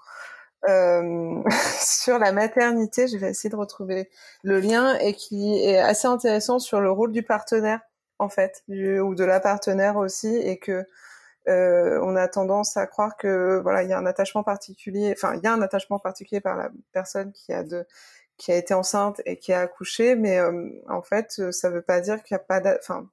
[0.69, 1.43] euh,
[1.79, 3.07] sur la maternité.
[3.07, 4.09] Je vais essayer de retrouver
[4.43, 7.81] le lien et qui est assez intéressant sur le rôle du partenaire,
[8.21, 10.85] en fait, du, ou de la partenaire aussi, et que
[11.49, 15.13] euh, on a tendance à croire que voilà, il y a un attachement particulier.
[15.17, 17.87] Enfin, il y a un attachement particulier par la personne qui a de
[18.41, 21.83] qui a été enceinte et qui a accouché, mais euh, en fait, euh, ça veut
[21.83, 23.07] pas dire qu'il n'y a pas, enfin,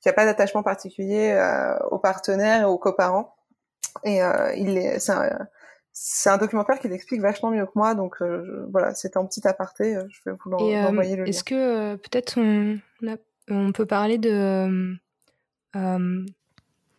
[0.00, 3.36] qu'il a pas d'attachement particulier euh, aux partenaires et aux coparents.
[4.02, 4.20] Et
[4.56, 4.98] il est,
[5.92, 8.22] c'est un, documentaire qui l'explique vachement mieux que moi, donc
[8.70, 9.98] voilà, c'était un petit aparté.
[10.08, 11.28] je vais vous l'envoyer le lien.
[11.28, 14.96] Est-ce que peut-être on, on, peut parler de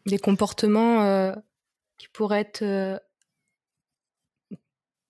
[0.05, 1.33] des comportements
[1.97, 2.99] qui pourraient être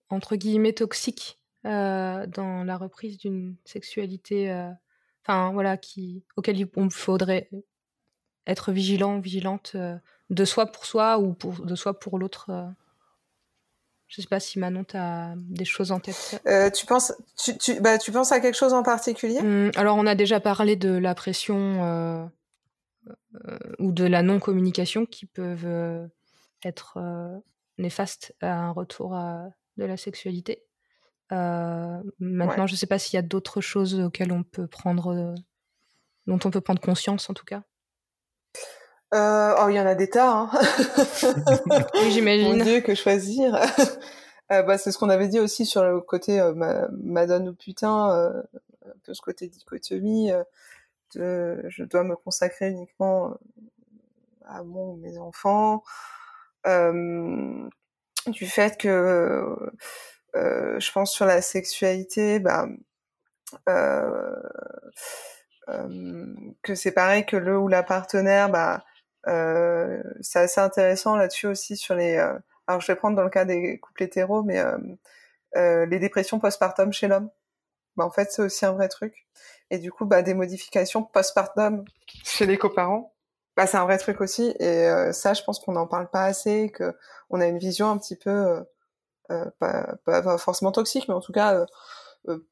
[0.10, 4.70] entre guillemets toxiques euh, dans la reprise d'une sexualité, euh,
[5.24, 7.50] enfin voilà, qui auquel il faudrait
[8.48, 9.96] être vigilant, vigilante euh,
[10.30, 12.52] de soi pour soi ou de soi pour l'autre.
[14.16, 16.42] Je sais pas si Manon, tu as des choses en tête.
[16.76, 19.42] tu, penses, tu, tu, bah, tu penses à quelque chose en particulier?
[19.42, 22.30] Mmh, Alors, on a déjà parlé de la pression
[23.80, 26.10] ou de la non-communication qui peuvent
[26.64, 27.00] être
[27.80, 29.18] néfastes à un retour
[29.78, 30.64] de la sexualité.
[31.32, 35.14] Euh, maintenant, je ne sais pas s'il y a d'autres choses auxquelles on peut prendre,
[35.14, 35.34] euh,
[36.28, 37.64] dont on peut prendre conscience en tout cas.
[39.14, 40.32] Euh, oh, il y en a des tas.
[40.32, 40.50] Hein.
[41.96, 42.58] oui, j'imagine.
[42.58, 43.60] Mon Dieu, que choisir.
[44.50, 46.42] bah, c'est ce qu'on avait dit aussi sur le côté
[46.92, 48.44] madone ou putain,
[48.86, 50.32] un peu ce côté dichotomie.
[51.16, 53.38] je dois me consacrer uniquement
[54.46, 55.84] à mon ou mes enfants,
[56.66, 59.56] du fait que
[60.34, 62.68] je pense sur la sexualité, bah,
[66.64, 68.84] que c'est pareil que le ou la partenaire, bah,
[69.26, 72.18] c'est assez intéressant là-dessus aussi sur les.
[72.68, 74.62] alors je vais prendre dans le cas des couples hétéros, mais
[75.56, 77.30] les dépressions postpartum chez l'homme.
[77.96, 79.28] Bah, en fait, c'est aussi un vrai truc.
[79.70, 81.86] Et du coup, bah, des modifications postpartum
[82.24, 83.14] chez les coparents,
[83.56, 84.56] bah, c'est un vrai truc aussi.
[84.60, 86.96] Et ça, je pense qu'on n'en parle pas assez, que
[87.30, 88.64] on a une vision un petit peu,
[89.60, 91.66] pas, pas, forcément toxique, mais en tout cas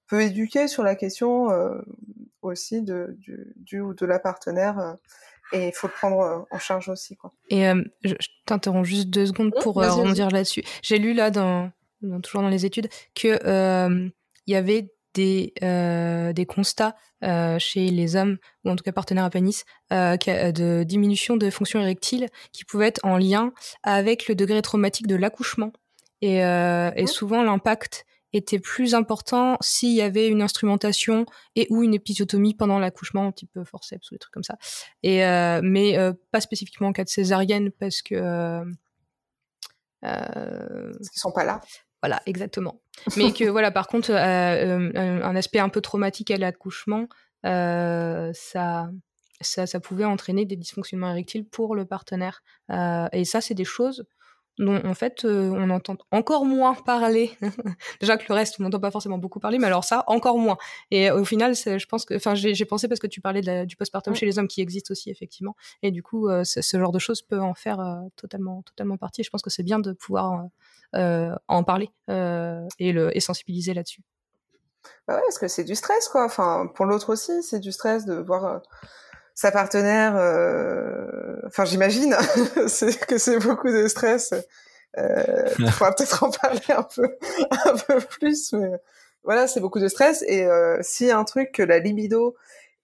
[0.07, 1.47] peu éduquée sur la question
[2.41, 4.97] aussi de, du, du, ou de la partenaire.
[5.51, 7.15] Et il faut le prendre en charge aussi.
[7.15, 7.31] Quoi.
[7.49, 7.63] Et
[8.03, 8.13] je,
[8.45, 10.63] t'interromps juste deux secondes pour rebondir là-dessus.
[10.81, 11.71] J'ai lu là, dans,
[12.23, 14.11] toujours dans les études, que
[14.47, 18.91] il y avait des, euh, des constats euh, chez les hommes, ou en tout cas
[18.91, 24.27] partenaires à pénis, euh, de diminution de fonction érectile qui pouvaient être en lien avec
[24.27, 25.71] le degré traumatique de l'accouchement.
[26.21, 27.07] Et, et mmh.
[27.07, 32.79] souvent, l'impact était plus important s'il y avait une instrumentation et ou une épisiotomie pendant
[32.79, 34.57] l'accouchement, un petit peu forceps ou des trucs comme ça.
[35.03, 35.19] Et
[35.63, 35.97] mais
[36.31, 38.63] pas spécifiquement en cas de césarienne parce que
[40.01, 41.61] parce qu'ils sont pas là.
[42.01, 42.81] Voilà, exactement.
[43.15, 47.07] Mais que voilà, par contre, euh, euh, un aspect un peu traumatique à l'accouchement,
[47.45, 48.89] euh, ça,
[49.39, 52.43] ça, ça, pouvait entraîner des dysfonctionnements érectiles pour le partenaire.
[53.11, 54.05] et ça, c'est des choses
[54.61, 57.31] dont en fait on entend encore moins parler.
[57.99, 60.57] Déjà que le reste, on n'entend pas forcément beaucoup parler, mais alors ça, encore moins.
[60.89, 63.75] Et au final, je pense que, enfin, j'ai pensé parce que tu parlais de du
[63.75, 67.21] postpartum chez les hommes qui existe aussi effectivement, et du coup, ce genre de choses
[67.21, 67.79] peut en faire
[68.15, 69.21] totalement, totalement partie.
[69.21, 70.47] Et je pense que c'est bien de pouvoir
[70.93, 74.01] euh, en parler euh, et, le, et sensibiliser là-dessus.
[75.07, 76.25] Bah ouais, parce que c'est du stress, quoi.
[76.25, 78.59] Enfin, pour l'autre aussi, c'est du stress de voir euh,
[79.41, 80.13] sa partenaire.
[81.47, 82.15] Enfin, j'imagine
[83.07, 84.33] que c'est beaucoup de stress.
[84.97, 87.17] Euh, on pourra peut-être en parler un peu,
[87.65, 88.71] un peu plus, mais
[89.23, 90.23] voilà, c'est beaucoup de stress.
[90.27, 92.35] Et euh, si un truc que la libido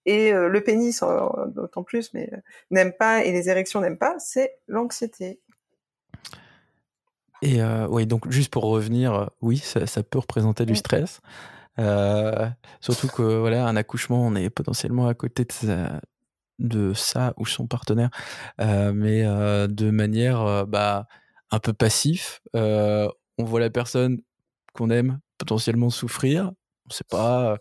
[0.05, 1.03] et le pénis,
[1.47, 2.31] d'autant plus, mais
[2.71, 5.41] n'aime pas et les érections n'aiment pas, c'est l'anxiété.
[7.41, 11.21] Et euh, oui, donc juste pour revenir, euh, oui, ça, ça peut représenter du stress.
[11.79, 12.47] Euh,
[12.81, 16.01] surtout que voilà, un accouchement, on est potentiellement à côté de ça,
[16.59, 18.09] de ça ou son partenaire,
[18.59, 21.07] mais de manière bah,
[21.51, 22.41] un peu passif.
[22.53, 24.19] on voit la personne
[24.73, 26.51] qu'on aime potentiellement souffrir,
[26.85, 27.57] on sait pas.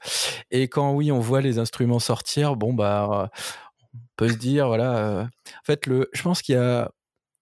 [0.50, 3.30] Et quand oui, on voit les instruments sortir, bon bah,
[3.94, 5.28] on peut se dire voilà.
[5.28, 6.90] en fait, le, je pense qu'il y a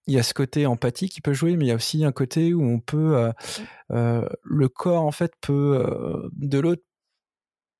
[0.07, 2.11] il y a ce côté empathie qui peut jouer, mais il y a aussi un
[2.11, 3.31] côté où on peut, euh,
[3.91, 6.83] euh, le corps en fait peut euh, de l'autre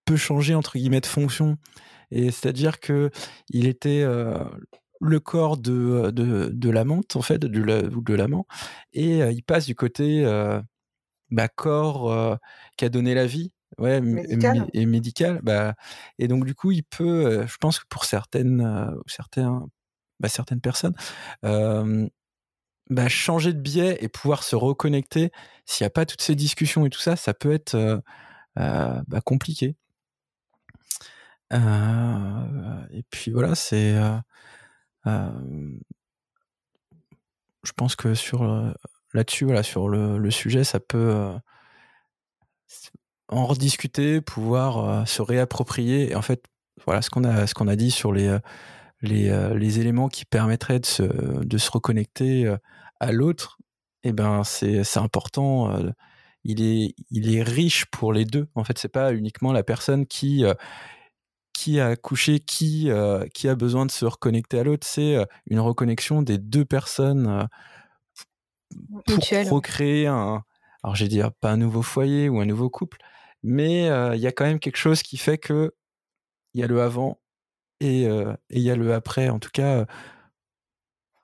[0.06, 1.58] peut changer entre guillemets de fonction,
[2.16, 3.12] et c'est-à-dire que
[3.50, 4.04] il était
[5.02, 8.48] le corps de de, de l'amante en fait, de de l'amant,
[8.94, 10.24] et il passe du côté
[11.32, 12.40] bah, corps
[12.78, 13.52] qui a donné la vie.
[13.78, 14.70] Ouais, médical.
[14.74, 15.74] et médical, bah,
[16.18, 19.68] et donc du coup, il peut, je pense que pour certaines, certains,
[20.20, 20.96] bah, certaines personnes,
[21.44, 22.08] euh,
[22.90, 25.32] bah, changer de biais et pouvoir se reconnecter,
[25.66, 29.02] s'il n'y a pas toutes ces discussions et tout ça, ça peut être euh,
[31.54, 33.96] euh, et puis voilà, c'est.
[35.06, 35.32] je
[37.76, 38.44] pense que sur
[39.14, 41.34] là-dessus, voilà, sur le, sujet, ça peut
[43.28, 46.12] en rediscuter, pouvoir se réapproprier.
[46.12, 46.44] Et en fait,
[46.86, 48.38] voilà ce qu'on a, ce qu'on a dit sur les
[49.06, 52.58] les, euh, les éléments qui permettraient de se, de se reconnecter euh,
[53.00, 53.58] à l'autre,
[54.04, 55.72] eh ben c'est important.
[55.72, 55.92] Euh,
[56.44, 58.48] il est, il est riche pour les deux.
[58.56, 60.44] En fait, c'est pas uniquement la personne qui
[61.56, 62.90] qui a accouché, qui
[63.34, 64.86] qui a besoin de se reconnecter à l'autre.
[64.88, 67.48] C'est une reconnexion des deux personnes
[69.06, 70.44] pour recréer un.
[70.84, 72.98] Alors, j'ai dire pas un nouveau foyer ou un nouveau couple,
[73.44, 75.74] mais il y a quand même quelque chose qui fait que
[76.54, 77.20] il y a le avant
[77.84, 79.30] euh, et il y a le après.
[79.30, 79.86] En tout cas, euh,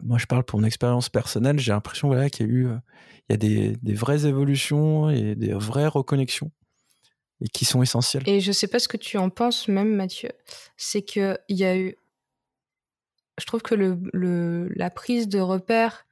[0.04, 2.78] moi je parle pour une expérience personnelle, j'ai l'impression voilà, qu'il y a eu euh,
[3.30, 6.52] il y a des, des, vraies évolutions et des vraies reconnexions
[7.42, 8.24] et qui sont essentielles.
[8.28, 10.30] Et je sais pas ce que tu en penses même Mathieu,
[10.78, 11.98] c'est qu'il y a eu
[13.40, 16.06] je trouve que le, le, la prise de repère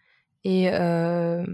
[0.44, 1.46] et euh,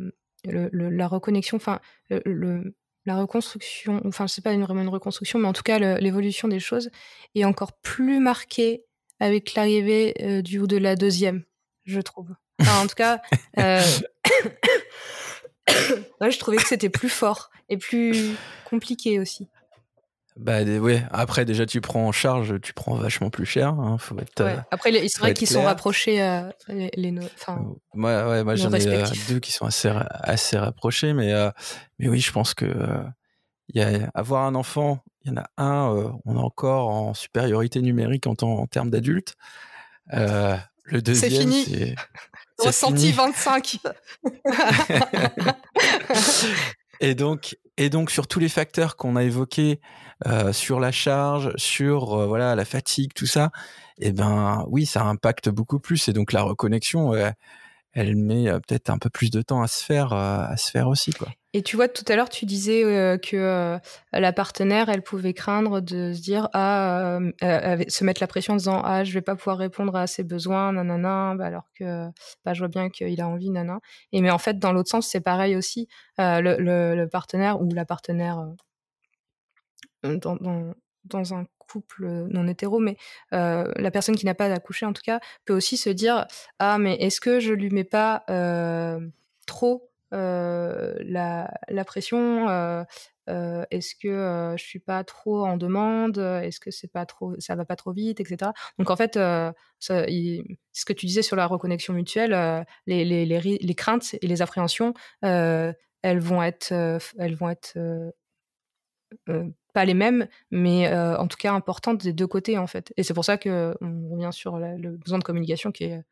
[0.46, 5.48] le, la reconnexion, enfin le, la reconstruction, enfin c'est pas une, vraiment une reconstruction, mais
[5.48, 6.90] en tout cas l'évolution des choses
[7.34, 8.86] est encore plus marquée
[9.20, 11.44] avec l'arrivée euh, du ou de la deuxième,
[11.84, 12.30] je trouve.
[12.62, 13.22] Enfin, en tout cas,
[13.60, 13.82] euh...
[16.22, 18.36] je trouvais que c'était plus fort et plus
[18.66, 19.48] compliqué aussi.
[20.38, 21.04] Bah ouais.
[21.12, 23.70] Après déjà tu prends en charge, tu prends vachement plus cher.
[23.70, 24.58] Hein, faut être, ouais.
[24.70, 27.66] Après c'est vrai qu'ils sont rapprochés euh, les, les enfin.
[27.94, 31.34] Ouais ouais moi j'en ai deux qui sont assez assez rapprochés mais
[32.00, 32.66] mais oui je pense que
[33.70, 37.14] il y a avoir un enfant il y en a un on est encore en
[37.14, 39.36] supériorité numérique en, en termes d'adultes.
[40.12, 41.96] le deuxième c'est fini.
[42.60, 43.80] Ressenti 25.
[47.00, 49.80] Et donc, et donc sur tous les facteurs qu'on a évoqués,
[50.28, 53.52] euh, sur la charge, sur euh, voilà la fatigue, tout ça,
[53.98, 56.08] eh ben oui, ça impacte beaucoup plus.
[56.08, 57.14] Et donc la reconnexion,
[57.96, 60.88] elle met euh, peut-être un peu plus de temps à se faire, à se faire
[60.88, 61.30] aussi, quoi.
[61.56, 63.80] Et tu vois, tout à l'heure, tu disais euh, que euh,
[64.12, 68.58] la partenaire, elle pouvait craindre de se dire, ah, euh, se mettre la pression en
[68.58, 72.10] disant, ah, je vais pas pouvoir répondre à ses besoins, nanana, bah, alors que
[72.44, 73.80] bah, je vois bien qu'il a envie, nanana.
[74.12, 75.88] Et mais en fait, dans l'autre sens, c'est pareil aussi.
[76.18, 78.46] Le, partenaire ou la partenaire
[80.04, 82.98] dans un couple non hétéro, mais
[83.32, 86.26] la personne qui n'a pas accouché en tout cas peut aussi se dire
[86.60, 88.24] ah mais est-ce que je lui mets pas
[89.46, 92.84] trop euh, la, la, pression euh,
[93.28, 97.56] euh, est-ce que je suis pas trop en demande Est-ce que c'est pas trop, ça
[97.56, 98.52] va pas trop vite, etc.
[98.78, 99.52] Donc en fait, ce
[100.86, 104.94] que tu disais sur la reconnexion mutuelle, les, les, les, les, craintes et les appréhensions,
[105.22, 106.72] elles vont être,
[107.18, 107.78] elles vont être
[109.76, 112.92] pas les mêmes, mais en tout cas importantes des deux côtés en fait.
[112.98, 116.04] Et c'est pour ça que on revient sur le besoin de communication qui est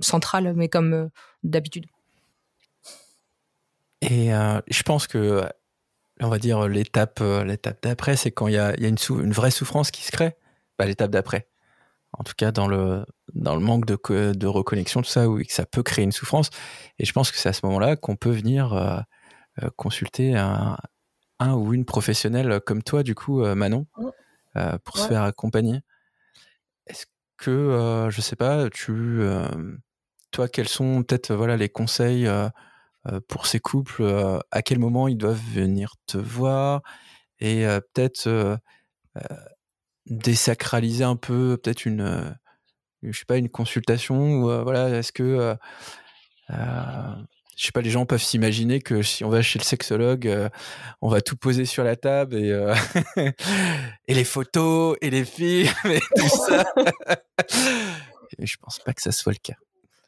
[0.00, 1.10] central, mais comme
[1.42, 1.84] d'habitude.
[4.02, 5.44] Et euh, je pense que,
[6.20, 9.90] on va dire, l'étape euh, l'étape d'après, c'est quand il y a, une, vraie souffrance
[9.90, 10.34] qui se crée.
[10.78, 11.48] Bah, l'étape d'après.
[12.12, 15.64] En tout cas, dans le, dans le manque de, de reconnexion, tout ça, que ça
[15.66, 16.50] peut créer une souffrance.
[16.98, 19.00] Et je pense que c'est à ce moment-là qu'on peut venir euh,
[19.76, 20.76] consulter un,
[21.42, 24.78] un, ou une professionnelle comme toi, du coup, Manon, mmh.
[24.84, 25.80] pour se faire accompagner.
[26.86, 29.20] Est-ce que, je sais pas, tu,
[30.30, 32.28] toi, quels sont peut-être voilà, les conseils
[33.08, 36.82] euh, pour ces couples, euh, à quel moment ils doivent venir te voir
[37.40, 38.58] et euh, peut-être
[40.06, 42.36] désacraliser un peu, peut-être une,
[43.02, 45.56] je sais pas, une consultation ou voilà, est-ce que
[47.56, 50.50] je sais pas, les gens peuvent s'imaginer que si on va chez le sexologue,
[51.00, 52.72] on va tout poser sur la table et,
[54.08, 56.64] et les photos et les films et tout ça.
[58.38, 59.58] et je pense pas que ça soit le cas.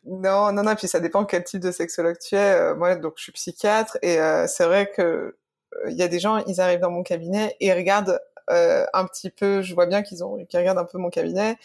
[0.07, 0.75] Non, non, non.
[0.75, 2.39] Puis ça dépend quel type de sexologue tu es.
[2.39, 5.35] Euh, moi, donc, je suis psychiatre et euh, c'est vrai que euh,
[5.89, 9.31] il y a des gens, ils arrivent dans mon cabinet et ils regardent un petit
[9.31, 9.63] peu.
[9.63, 11.57] Je vois bien qu'ils ont, qu'ils regardent un peu mon cabinet.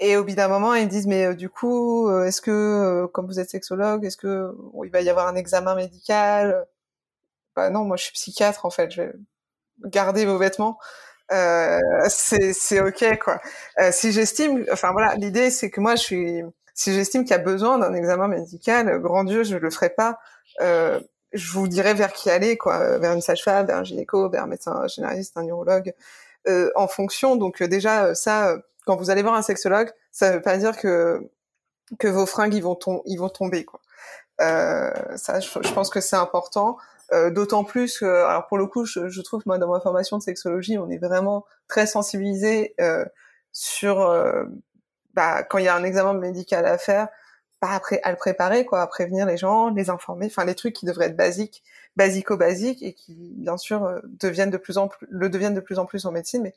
[0.00, 3.38] Et au bout d'un moment, ils me disent mais du coup, est-ce que, comme vous
[3.38, 6.66] êtes sexologue, est-ce que il va y avoir un examen médical?
[7.56, 8.90] Bah non, moi je suis psychiatre en fait.
[8.90, 9.12] Je vais
[9.84, 10.78] garder vos vêtements.
[11.32, 13.40] Euh, c'est c'est ok quoi.
[13.92, 16.42] si j'estime, enfin voilà, l'idée c'est que moi je suis
[16.74, 20.18] si j'estime qu'il y a besoin d'un examen médical, grand Dieu, je le ferai pas.
[20.60, 20.98] Euh,
[21.32, 24.46] je vous dirai vers qui aller, quoi, vers une sage-femme, vers un gynéco, vers un
[24.46, 25.92] médecin généraliste, un neurologue,
[26.48, 27.36] euh, en fonction.
[27.36, 30.76] Donc euh, déjà, euh, ça, quand vous allez voir un sexologue, ça veut pas dire
[30.76, 31.30] que
[31.98, 33.80] que vos fringues ils vont, ils vont tomber, quoi.
[34.40, 36.78] Euh, ça, je, pense que c'est important.
[37.12, 40.16] Euh, D'autant plus que, alors pour le coup, je, je, trouve moi dans ma formation
[40.16, 42.74] de sexologie, on est vraiment très sensibilisé
[43.52, 44.08] sur
[45.14, 47.08] bah, quand il y a un examen médical à faire,
[47.60, 50.74] pas après à le préparer, quoi, à prévenir les gens, les informer, enfin les trucs
[50.74, 51.62] qui devraient être basiques,
[51.96, 55.78] basico-basiques et qui bien sûr euh, deviennent de plus en plus, le deviennent de plus
[55.78, 56.54] en plus en médecine, mais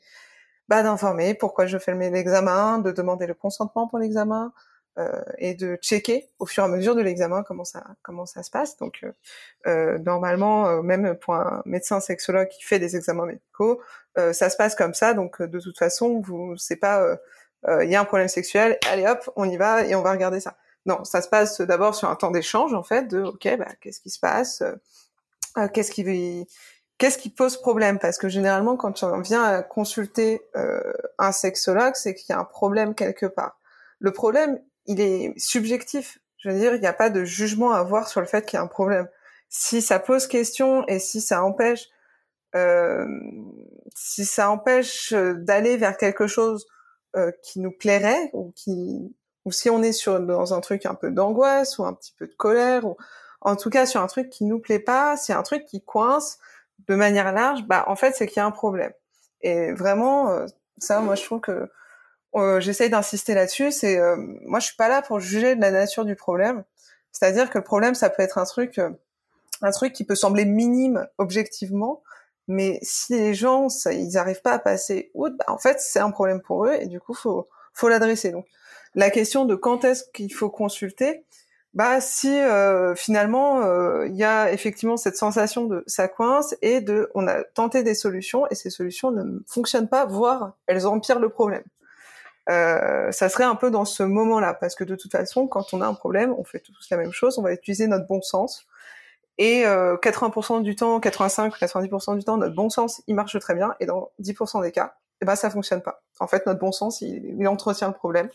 [0.68, 4.52] bah d'informer pourquoi je fais l'examen, de demander le consentement pour l'examen
[4.98, 8.42] euh, et de checker au fur et à mesure de l'examen comment ça comment ça
[8.42, 8.76] se passe.
[8.78, 9.12] Donc euh,
[9.66, 13.80] euh normalement, euh, même pour un médecin sexologue qui fait des examens médicaux,
[14.16, 15.14] ça se passe comme ça.
[15.14, 17.18] Donc de toute façon, vous c'est pas
[17.68, 20.12] euh, il y a un problème sexuel, allez hop, on y va et on va
[20.12, 20.56] regarder ça.
[20.86, 24.00] Non, ça se passe d'abord sur un temps d'échange en fait, de ok, bah, qu'est-ce
[24.00, 24.74] qui se passe, euh,
[25.58, 26.46] euh, qu'est-ce qui
[26.98, 27.98] qu'est-ce qui pose problème?
[27.98, 30.42] Parce que généralement, quand on vient consulter
[31.18, 33.58] un sexologue, c'est qu'il y a un problème quelque part.
[33.98, 36.18] Le problème, il est subjectif.
[36.38, 38.56] Je veux dire, il n'y a pas de jugement à avoir sur le fait qu'il
[38.56, 39.08] y a un problème.
[39.48, 41.88] Si ça pose question et si ça empêche,
[42.54, 43.06] euh,
[43.94, 46.66] si ça empêche d'aller vers quelque chose
[47.16, 49.14] euh, qui nous plairait ou qui
[49.44, 52.26] ou si on est sur dans un truc un peu d'angoisse ou un petit peu
[52.26, 52.96] de colère ou
[53.40, 56.38] en tout cas sur un truc qui nous plaît pas, c'est un truc qui coince
[56.88, 58.92] de manière large, bah en fait c'est qu'il y a un problème.
[59.42, 60.46] Et vraiment euh,
[60.78, 61.70] ça moi je trouve que
[62.36, 63.98] euh, j'essaye d'insister là-dessus, c'est
[64.42, 66.64] moi je suis pas là pour juger de la nature du problème.
[67.12, 68.80] C'est-à-dire que le problème ça peut être un truc
[69.62, 72.02] un truc qui peut sembler minime objectivement
[72.48, 76.00] Mais si les gens, ça, ils n'arrivent pas à passer outre, bah, en fait, c'est
[76.00, 78.32] un problème pour eux et du coup, faut, faut l'adresser.
[78.32, 78.46] Donc,
[78.94, 81.24] la question de quand est-ce qu'il faut consulter,
[81.74, 86.80] bah si euh, finalement euh, il y a effectivement cette sensation de ça coince et
[86.80, 91.18] de on a tenté des solutions et ces solutions ne fonctionnent pas, voire elles empirent
[91.18, 91.64] le problème.
[92.50, 95.80] Euh, ça serait un peu dans ce moment-là parce que de toute façon, quand on
[95.80, 98.66] a un problème, on fait tous la même chose, on va utiliser notre bon sens
[99.38, 103.86] et 80% du temps, 85-90% du temps, notre bon sens il marche très bien et
[103.86, 106.04] dans 10% des cas, eh ben ça fonctionne pas.
[106.20, 108.28] En fait, notre bon sens il entretient le problème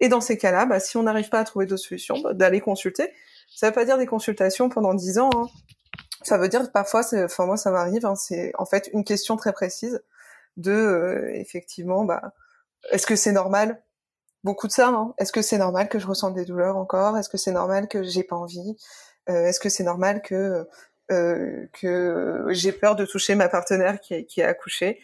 [0.00, 2.60] et dans ces cas-là, bah, si on n'arrive pas à trouver d'autres solutions, bah, d'aller
[2.60, 3.12] consulter.
[3.54, 5.30] Ça veut pas dire des consultations pendant dix ans.
[5.34, 5.48] Hein.
[6.22, 9.52] Ça veut dire parfois, enfin moi ça m'arrive, hein, c'est en fait une question très
[9.52, 10.02] précise
[10.56, 12.32] de euh, effectivement, bah,
[12.90, 13.82] est-ce que c'est normal?
[14.44, 14.88] Beaucoup de ça.
[14.88, 15.14] Hein.
[15.18, 17.16] Est-ce que c'est normal que je ressente des douleurs encore?
[17.16, 18.76] Est-ce que c'est normal que j'ai pas envie?
[19.28, 20.66] Euh, Est-ce que c'est normal que
[21.10, 25.00] euh, que j'ai peur de toucher ma partenaire qui, qui a accouché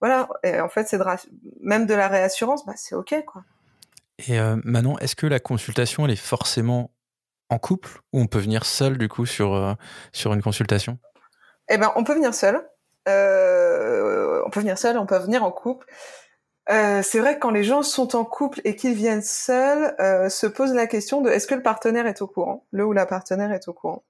[0.00, 0.28] Voilà.
[0.42, 0.98] Et en fait, c'est
[1.60, 3.44] même de la réassurance, bah c'est ok quoi.
[4.18, 6.90] Et euh, Manon, est-ce que la consultation, elle est forcément
[7.48, 9.74] en couple ou on peut venir seul du coup sur, euh,
[10.26, 10.98] une consultation?
[11.68, 12.66] Eh ben, on peut venir seul.
[13.08, 15.86] Euh, on peut venir seul, on peut venir en couple.
[16.68, 19.94] c'est vrai que quand les gens sont en couple et qu'ils viennent seuls,
[20.30, 23.06] se pose la question de est-ce que le partenaire est au courant, le ou la
[23.06, 24.04] partenaire est au courant?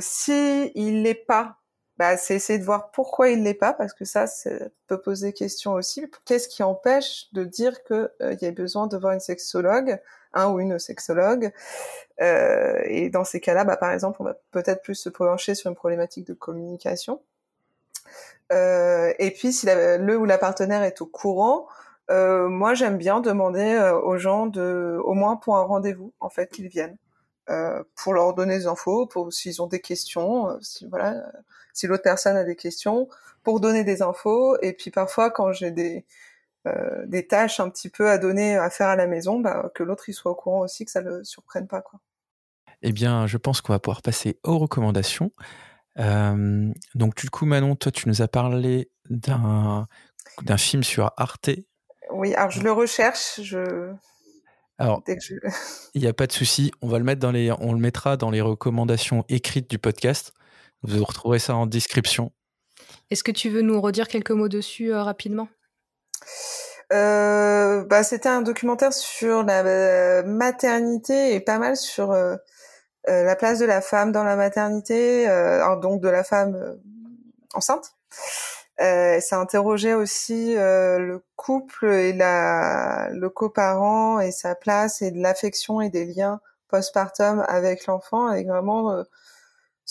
[0.00, 1.59] si il n'est pas,
[2.00, 4.24] bah, c'est essayer de voir pourquoi il l'est pas, parce que ça,
[4.86, 6.10] peut poser question aussi.
[6.24, 10.00] Qu'est-ce qui empêche de dire qu'il euh, y a besoin de voir une sexologue,
[10.32, 11.52] un ou une sexologue
[12.22, 15.68] euh, Et dans ces cas-là, bah, par exemple, on va peut-être plus se pencher sur
[15.68, 17.20] une problématique de communication.
[18.50, 21.68] Euh, et puis, si le ou la partenaire est au courant,
[22.10, 26.50] euh, moi, j'aime bien demander aux gens de, au moins pour un rendez-vous, en fait,
[26.50, 26.96] qu'ils viennent.
[27.50, 31.16] Euh, pour leur donner des infos, pour s'ils ont des questions, si voilà,
[31.72, 33.08] si l'autre personne a des questions,
[33.42, 34.56] pour donner des infos.
[34.62, 36.04] Et puis parfois, quand j'ai des
[36.66, 39.82] euh, des tâches un petit peu à donner, à faire à la maison, bah, que
[39.82, 41.80] l'autre il soit au courant aussi, que ça le surprenne pas.
[41.80, 42.00] Quoi.
[42.82, 45.32] Eh bien, je pense qu'on va pouvoir passer aux recommandations.
[45.98, 49.88] Euh, donc, du coup, Manon, toi, tu nous as parlé d'un
[50.42, 51.50] d'un film sur Arte.
[52.10, 53.40] Oui, alors je le recherche.
[53.42, 53.92] Je...
[54.80, 55.02] Alors,
[55.94, 56.72] il n'y a pas de souci.
[56.80, 60.32] On va le mettre dans les, on le mettra dans les recommandations écrites du podcast.
[60.82, 62.32] Vous retrouverez ça en description.
[63.10, 65.48] Est-ce que tu veux nous redire quelques mots dessus euh, rapidement?
[66.94, 72.16] Euh, bah, C'était un documentaire sur la euh, maternité et pas mal sur
[73.06, 75.26] la place de la femme dans la maternité,
[75.82, 76.78] donc de la femme
[77.52, 77.92] enceinte.
[78.80, 85.80] Ça interrogeait aussi le couple et la, le coparent et sa place et de l'affection
[85.80, 89.04] et des liens postpartum avec l'enfant, avec vraiment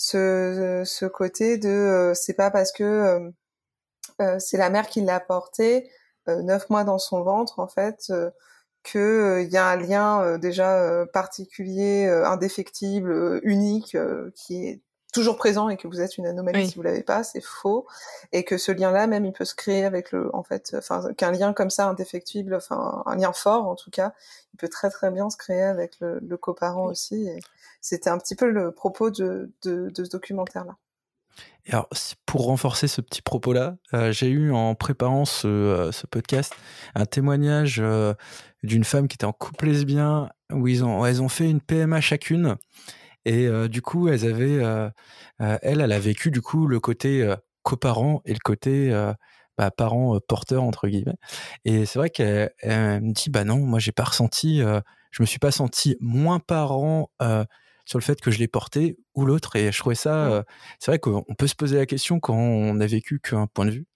[0.00, 3.30] ce, ce côté de euh, c'est pas parce que euh,
[4.22, 5.90] euh, c'est la mère qui l'a porté
[6.26, 8.12] neuf mois dans son ventre en fait
[8.84, 13.96] que il y a un lien déjà particulier, indéfectible, unique
[14.36, 14.82] qui est
[15.12, 17.86] toujours présent et que vous êtes une anomalie si vous l'avez pas, c'est faux.
[18.32, 21.32] Et que ce lien-là même il peut se créer avec le en fait enfin qu'un
[21.32, 24.12] lien comme ça indéfectible enfin un lien fort en tout cas,
[24.54, 27.26] il peut très très bien se créer avec le, le coparent aussi.
[27.28, 27.40] Et,
[27.80, 30.76] c'était un petit peu le propos de, de, ce documentaire-là.
[31.68, 31.88] Alors,
[32.26, 36.54] pour renforcer ce petit propos-là, euh, j'ai eu en préparant ce, euh, ce podcast
[36.94, 38.14] un témoignage euh,
[38.62, 42.00] d'une femme qui était en couple lesbien où ils ont, elles ont fait une PMA
[42.00, 42.56] chacune
[43.24, 44.62] et du coup elles avaient,
[45.38, 48.90] elle, elle a vécu du coup le côté coparent et le côté
[49.58, 51.16] bah, parent porteur entre guillemets.
[51.64, 55.38] Et c'est vrai qu'elle me dit bah non, moi j'ai pas ressenti, je me suis
[55.38, 57.10] pas senti moins parent
[57.84, 59.56] sur le fait que je l'ai porté ou l'autre.
[59.56, 60.44] Et je trouvais ça,
[60.78, 63.72] c'est vrai qu'on peut se poser la question quand on n'a vécu qu'un point de
[63.72, 63.86] vue.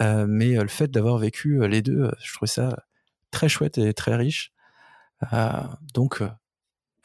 [0.00, 2.84] Euh, mais euh, le fait d'avoir vécu les deux, je trouvais ça
[3.30, 4.52] très chouette et très riche.
[5.94, 6.22] donc,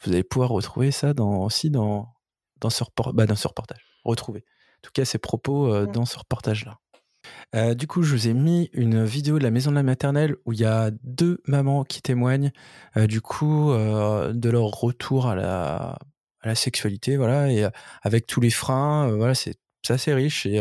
[0.02, 2.14] vous allez pouvoir retrouver ça dans, aussi dans,
[2.60, 3.84] dans, ce, bah, dans ce reportage.
[4.04, 4.44] Retrouver.
[4.78, 7.74] En tout cas, ces propos dans ce reportage-là.
[7.74, 10.52] du coup, je vous ai mis une vidéo de la maison de la maternelle où
[10.52, 12.52] il y a deux mamans qui témoignent
[12.96, 15.98] du coup de leur retour à la,
[16.40, 17.68] à la sexualité, voilà, et
[18.02, 20.60] avec tous les freins, voilà, c'est assez riche et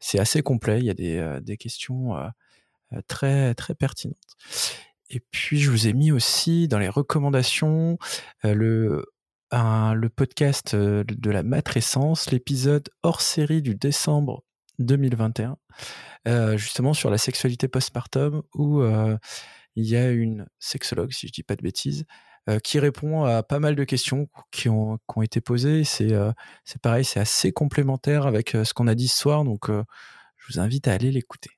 [0.00, 0.80] c'est assez complet.
[0.80, 2.16] Il y a des, des questions
[3.06, 4.16] très très pertinentes.
[5.14, 7.98] Et puis je vous ai mis aussi dans les recommandations
[8.42, 9.04] le
[9.52, 14.42] le podcast de la matrescence, l'épisode hors série du décembre
[14.78, 15.58] 2021,
[16.56, 21.56] justement sur la sexualité postpartum où il y a une sexologue, si je dis pas
[21.56, 22.06] de bêtises,
[22.64, 25.84] qui répond à pas mal de questions qui ont, qui ont été posées.
[25.84, 26.14] C'est
[26.80, 30.88] pareil, c'est assez complémentaire avec ce qu'on a dit ce soir, donc je vous invite
[30.88, 31.50] à aller l'écouter.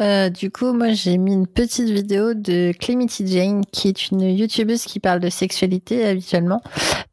[0.00, 4.22] Euh, du coup, moi, j'ai mis une petite vidéo de Clemity Jane, qui est une
[4.22, 6.62] youtubeuse qui parle de sexualité habituellement.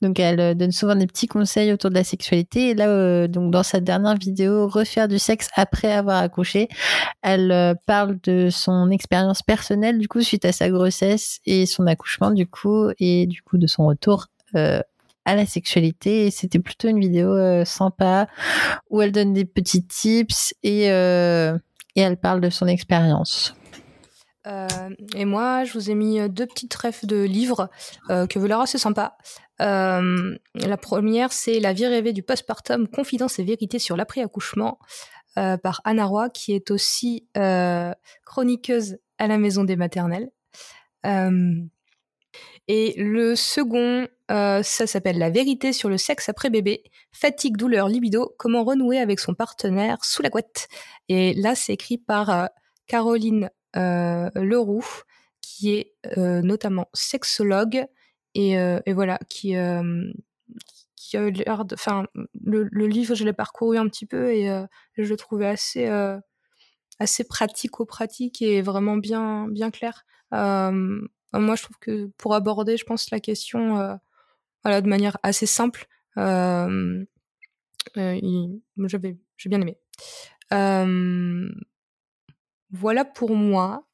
[0.02, 2.70] Donc, elle euh, donne souvent des petits conseils autour de la sexualité.
[2.70, 6.70] Et là, euh, donc, dans sa dernière vidéo, refaire du sexe après avoir accouché,
[7.22, 12.32] elle parle de son expérience personnelle, du coup, suite à sa grossesse et son accouchement,
[12.32, 16.28] du coup, et du coup, de son retour à la sexualité.
[16.28, 18.28] Et c'était plutôt une vidéo sympa
[18.90, 20.90] où elle donne des petits tips et
[21.96, 23.56] et elle parle de son expérience.
[24.48, 24.68] Euh,
[25.16, 27.70] et moi, je vous ai mis deux petites refs de livres
[28.10, 29.18] euh, que vous l'aurez assez sympa.
[29.62, 34.80] Euh, la première, c'est La vie rêvée du postpartum, confidence et vérité sur l'après-accouchement
[35.36, 37.30] par Anna Roy, qui est aussi
[38.26, 40.30] chroniqueuse à la maison des maternelles.
[42.72, 48.36] Et le second, ça s'appelle La vérité sur le sexe après bébé, fatigue, douleur, libido,
[48.38, 50.68] comment renouer avec son partenaire sous la couette.
[51.08, 52.46] Et là, c'est écrit par euh,
[52.86, 54.86] Caroline euh, Leroux,
[55.42, 57.88] qui est euh, notamment sexologue
[58.36, 58.56] et,
[58.94, 59.56] voilà, qui,
[60.96, 61.74] qui a l'air de.
[61.74, 62.06] Enfin,
[62.46, 64.46] le, livre, je l'ai parcouru un petit peu et
[64.96, 65.90] je le trouvais assez,
[67.00, 70.06] assez pratico-pratique et vraiment bien, bien clair.
[71.34, 74.00] Moi, je trouve que pour aborder, je pense, la question
[74.64, 75.88] voilà, de manière assez simple,
[77.96, 79.78] j'avais j'ai bien aimé.
[80.52, 81.50] Euh,
[82.72, 83.86] voilà pour moi.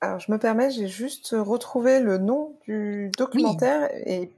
[0.00, 4.30] Alors, je me permets, j'ai juste retrouvé le nom du documentaire, et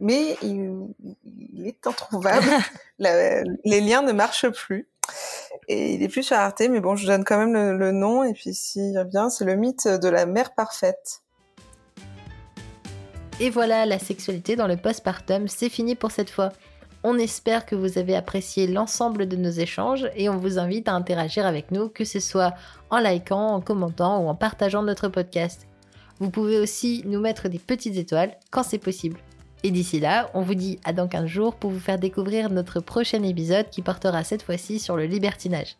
[0.00, 2.46] mais il, est introuvable.
[2.98, 4.88] les liens ne marchent plus.
[5.68, 8.32] Et il est plus sur Arte, mais bon, je donne quand même le, nom, et
[8.32, 11.22] puis s'il revient, c'est le mythe de la mère parfaite.
[13.40, 16.50] Et voilà, la sexualité dans le postpartum, c'est fini pour cette fois.
[17.04, 20.94] On espère que vous avez apprécié l'ensemble de nos échanges et on vous invite à
[20.94, 22.54] interagir avec nous, que ce soit
[22.90, 25.68] en likant, en commentant ou en partageant notre podcast.
[26.18, 29.20] Vous pouvez aussi nous mettre des petites étoiles quand c'est possible.
[29.64, 32.80] Et d'ici là, on vous dit à dans 15 jours pour vous faire découvrir notre
[32.80, 35.76] prochain épisode qui portera cette fois-ci sur le libertinage.